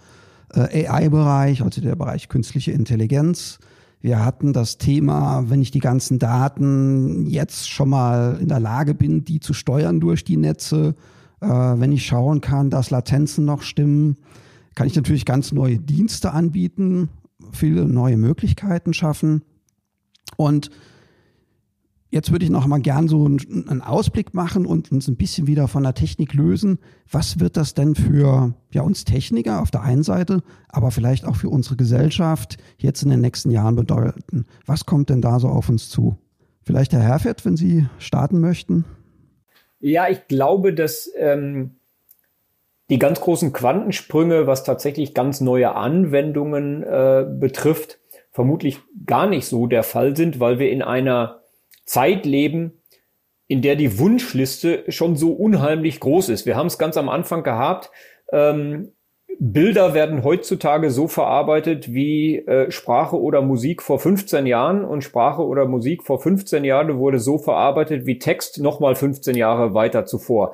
[0.53, 3.59] äh, AI-Bereich, also der Bereich künstliche Intelligenz.
[4.01, 8.95] Wir hatten das Thema, wenn ich die ganzen Daten jetzt schon mal in der Lage
[8.95, 10.95] bin, die zu steuern durch die Netze,
[11.41, 14.17] äh, wenn ich schauen kann, dass Latenzen noch stimmen,
[14.75, 17.09] kann ich natürlich ganz neue Dienste anbieten,
[17.51, 19.43] viele neue Möglichkeiten schaffen.
[20.37, 20.69] Und
[22.11, 25.67] Jetzt würde ich noch mal gern so einen Ausblick machen und uns ein bisschen wieder
[25.67, 26.79] von der Technik lösen.
[27.09, 31.35] Was wird das denn für ja, uns Techniker auf der einen Seite, aber vielleicht auch
[31.35, 34.47] für unsere Gesellschaft jetzt in den nächsten Jahren bedeuten?
[34.65, 36.17] Was kommt denn da so auf uns zu?
[36.63, 38.85] Vielleicht Herr Herfert, wenn Sie starten möchten?
[39.79, 41.75] Ja, ich glaube, dass ähm,
[42.89, 47.99] die ganz großen Quantensprünge, was tatsächlich ganz neue Anwendungen äh, betrifft,
[48.31, 51.38] vermutlich gar nicht so der Fall sind, weil wir in einer
[51.89, 52.83] Zeit leben,
[53.47, 56.45] in der die Wunschliste schon so unheimlich groß ist.
[56.45, 57.89] Wir haben es ganz am Anfang gehabt.
[58.31, 58.91] Ähm,
[59.39, 65.43] Bilder werden heutzutage so verarbeitet wie äh, Sprache oder Musik vor 15 Jahren und Sprache
[65.43, 70.53] oder Musik vor 15 Jahren wurde so verarbeitet wie Text nochmal 15 Jahre weiter zuvor.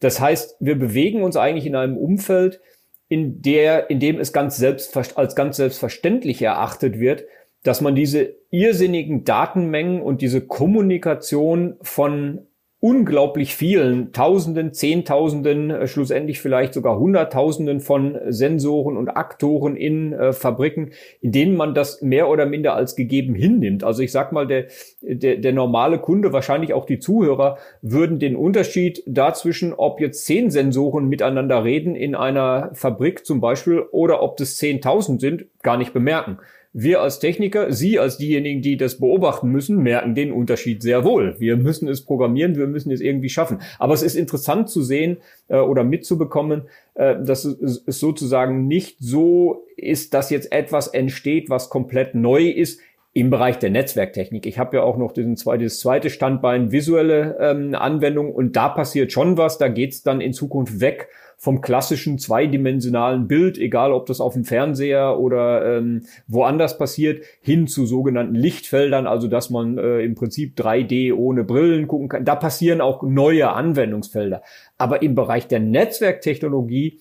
[0.00, 2.60] Das heißt, wir bewegen uns eigentlich in einem Umfeld,
[3.08, 7.24] in der, in dem es ganz selbst, als ganz selbstverständlich erachtet wird,
[7.64, 12.46] dass man diese irrsinnigen Datenmengen und diese Kommunikation von
[12.84, 20.34] unglaublich vielen Tausenden, Zehntausenden, äh, schlussendlich vielleicht sogar Hunderttausenden von Sensoren und Aktoren in äh,
[20.34, 20.90] Fabriken,
[21.22, 23.84] in denen man das mehr oder minder als gegeben hinnimmt.
[23.84, 24.66] Also ich sag mal, der,
[25.00, 30.50] der, der normale Kunde, wahrscheinlich auch die Zuhörer, würden den Unterschied dazwischen, ob jetzt zehn
[30.50, 35.94] Sensoren miteinander reden in einer Fabrik zum Beispiel oder ob das zehntausend sind, gar nicht
[35.94, 36.36] bemerken
[36.76, 41.36] Wir als Techniker, Sie als diejenigen, die das beobachten müssen, merken den Unterschied sehr wohl.
[41.38, 43.60] Wir müssen es programmieren, wir müssen es irgendwie schaffen.
[43.78, 46.62] Aber es ist interessant zu sehen äh, oder mitzubekommen,
[46.94, 52.48] äh, dass es, es sozusagen nicht so ist, dass jetzt etwas entsteht, was komplett neu
[52.48, 52.80] ist
[53.14, 54.44] im Bereich der Netzwerktechnik.
[54.44, 58.68] Ich habe ja auch noch diesen zwei, dieses zweite Standbein visuelle ähm, Anwendung und da
[58.68, 59.56] passiert schon was.
[59.56, 64.44] Da geht's dann in Zukunft weg vom klassischen zweidimensionalen Bild, egal ob das auf dem
[64.44, 70.58] Fernseher oder ähm, woanders passiert, hin zu sogenannten Lichtfeldern, also dass man äh, im Prinzip
[70.58, 72.24] 3D ohne Brillen gucken kann.
[72.24, 74.42] Da passieren auch neue Anwendungsfelder.
[74.76, 76.98] Aber im Bereich der Netzwerktechnologie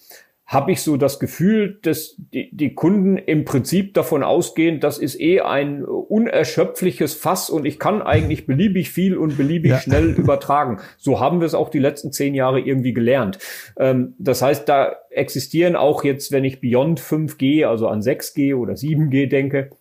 [0.54, 5.20] habe ich so das Gefühl, dass die, die Kunden im Prinzip davon ausgehen, das ist
[5.20, 9.80] eh ein unerschöpfliches Fass und ich kann eigentlich beliebig viel und beliebig ja.
[9.80, 10.80] schnell übertragen.
[10.98, 13.40] So haben wir es auch die letzten zehn Jahre irgendwie gelernt.
[13.78, 18.74] Ähm, das heißt, da existieren auch jetzt, wenn ich Beyond 5G, also an 6G oder
[18.74, 19.72] 7G denke,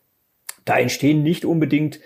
[0.64, 2.00] da entstehen nicht unbedingt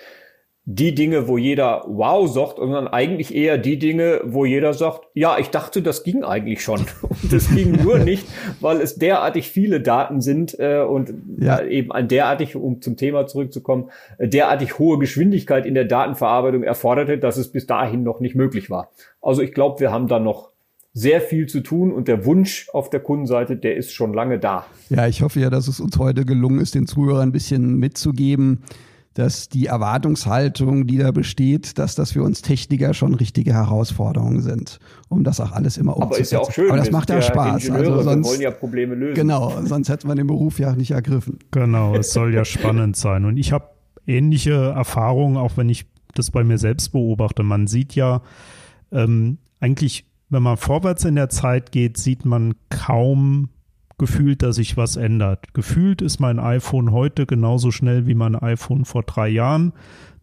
[0.68, 5.38] die Dinge, wo jeder wow sagt, sondern eigentlich eher die Dinge, wo jeder sagt, ja,
[5.38, 6.80] ich dachte, das ging eigentlich schon.
[7.02, 8.26] Und das ging nur nicht,
[8.60, 11.62] weil es derartig viele Daten sind äh, und ja.
[11.62, 17.16] eben ein derartig, um zum Thema zurückzukommen, äh, derartig hohe Geschwindigkeit in der Datenverarbeitung erforderte,
[17.18, 18.90] dass es bis dahin noch nicht möglich war.
[19.22, 20.50] Also ich glaube, wir haben da noch
[20.92, 24.66] sehr viel zu tun und der Wunsch auf der Kundenseite, der ist schon lange da.
[24.88, 28.64] Ja, ich hoffe ja, dass es uns heute gelungen ist, den Zuhörern ein bisschen mitzugeben,
[29.16, 34.78] dass die Erwartungshaltung, die da besteht, dass das für uns Techniker schon richtige Herausforderungen sind,
[35.08, 36.12] um das auch alles immer umzusetzen.
[36.12, 36.68] Aber ist ja auch schön.
[36.68, 37.70] Aber das macht ja Spaß.
[37.70, 39.14] Also sonst, wollen ja Probleme lösen.
[39.14, 41.38] Genau, sonst hätte man den Beruf ja nicht ergriffen.
[41.50, 43.24] Genau, es soll ja spannend sein.
[43.24, 43.70] Und ich habe
[44.06, 47.42] ähnliche Erfahrungen, auch wenn ich das bei mir selbst beobachte.
[47.42, 48.20] Man sieht ja
[48.92, 53.48] ähm, eigentlich, wenn man vorwärts in der Zeit geht, sieht man kaum
[53.98, 55.54] gefühlt, dass sich was ändert.
[55.54, 59.72] Gefühlt ist mein iPhone heute genauso schnell wie mein iPhone vor drei Jahren.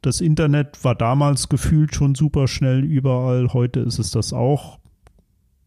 [0.01, 3.53] Das Internet war damals gefühlt schon super schnell überall.
[3.53, 4.79] Heute ist es das auch.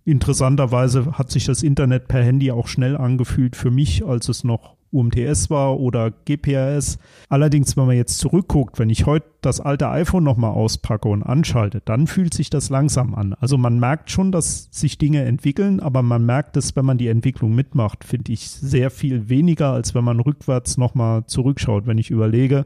[0.04, 4.76] Interessanterweise hat sich das Internet per Handy auch schnell angefühlt für mich, als es noch
[4.96, 6.98] UMTS war oder GPRS.
[7.28, 11.80] Allerdings, wenn man jetzt zurückguckt, wenn ich heute das alte iPhone nochmal auspacke und anschalte,
[11.84, 13.34] dann fühlt sich das langsam an.
[13.34, 17.08] Also man merkt schon, dass sich Dinge entwickeln, aber man merkt es, wenn man die
[17.08, 21.86] Entwicklung mitmacht, finde ich sehr viel weniger, als wenn man rückwärts nochmal zurückschaut.
[21.86, 22.64] Wenn ich überlege,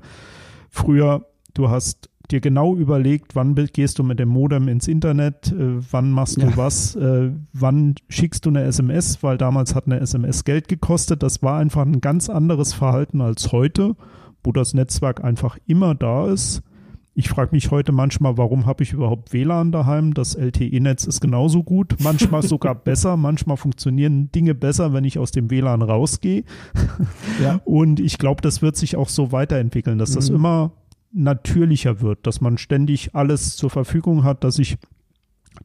[0.70, 5.78] früher, du hast dir genau überlegt, wann gehst du mit dem Modem ins Internet, äh,
[5.90, 6.56] wann machst du ja.
[6.56, 11.22] was, äh, wann schickst du eine SMS, weil damals hat eine SMS Geld gekostet.
[11.22, 13.96] Das war einfach ein ganz anderes Verhalten als heute,
[14.44, 16.62] wo das Netzwerk einfach immer da ist.
[17.12, 20.14] Ich frage mich heute manchmal, warum habe ich überhaupt WLAN daheim?
[20.14, 23.16] Das LTE-Netz ist genauso gut, manchmal sogar besser.
[23.16, 26.44] Manchmal funktionieren Dinge besser, wenn ich aus dem WLAN rausgehe.
[27.42, 27.60] Ja.
[27.64, 30.36] Und ich glaube, das wird sich auch so weiterentwickeln, dass das mhm.
[30.36, 30.72] immer
[31.12, 34.78] natürlicher wird, dass man ständig alles zur Verfügung hat, dass ich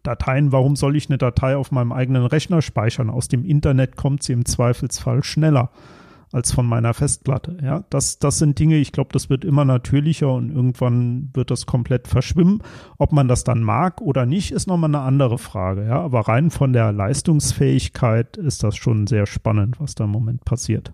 [0.03, 3.09] Dateien, warum soll ich eine Datei auf meinem eigenen Rechner speichern?
[3.09, 5.71] Aus dem Internet kommt sie im Zweifelsfall schneller
[6.31, 7.57] als von meiner Festplatte.
[7.63, 11.65] Ja, das, das sind Dinge, ich glaube, das wird immer natürlicher und irgendwann wird das
[11.65, 12.61] komplett verschwimmen.
[12.97, 15.85] Ob man das dann mag oder nicht, ist nochmal eine andere Frage.
[15.85, 20.43] Ja, aber rein von der Leistungsfähigkeit ist das schon sehr spannend, was da im Moment
[20.43, 20.91] passiert.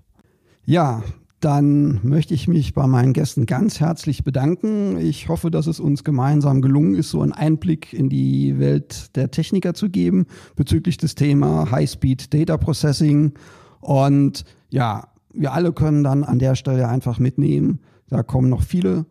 [0.65, 1.01] Ja,
[1.41, 4.97] dann möchte ich mich bei meinen Gästen ganz herzlich bedanken.
[4.99, 9.31] Ich hoffe, dass es uns gemeinsam gelungen ist, so einen Einblick in die Welt der
[9.31, 13.33] Techniker zu geben bezüglich des Thema High-Speed Data Processing.
[13.79, 19.05] Und ja, wir alle können dann an der Stelle einfach mitnehmen, da kommen noch viele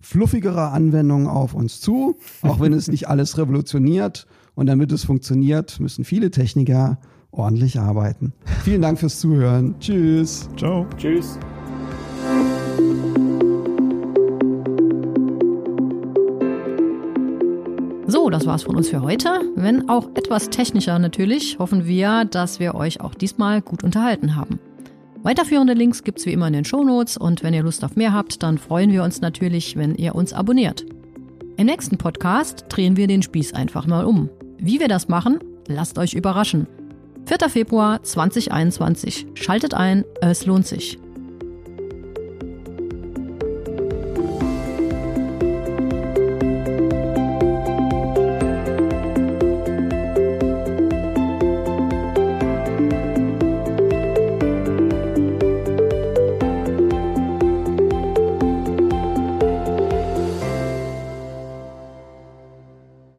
[0.00, 4.26] fluffigere Anwendungen auf uns zu, auch wenn es nicht alles revolutioniert.
[4.54, 6.98] Und damit es funktioniert, müssen viele Techniker
[7.30, 8.32] ordentlich arbeiten.
[8.64, 9.74] Vielen Dank fürs Zuhören.
[9.80, 10.48] Tschüss.
[10.56, 10.86] Ciao.
[10.96, 11.38] Tschüss.
[18.08, 19.28] So, das war's von uns für heute.
[19.56, 24.60] Wenn auch etwas technischer natürlich, hoffen wir, dass wir euch auch diesmal gut unterhalten haben.
[25.22, 28.44] Weiterführende Links gibt's wie immer in den Shownotes und wenn ihr Lust auf mehr habt,
[28.44, 30.86] dann freuen wir uns natürlich, wenn ihr uns abonniert.
[31.56, 34.28] Im nächsten Podcast drehen wir den Spieß einfach mal um.
[34.58, 36.68] Wie wir das machen, lasst euch überraschen.
[37.26, 37.50] 4.
[37.50, 39.26] Februar 2021.
[39.34, 40.96] Schaltet ein, es lohnt sich.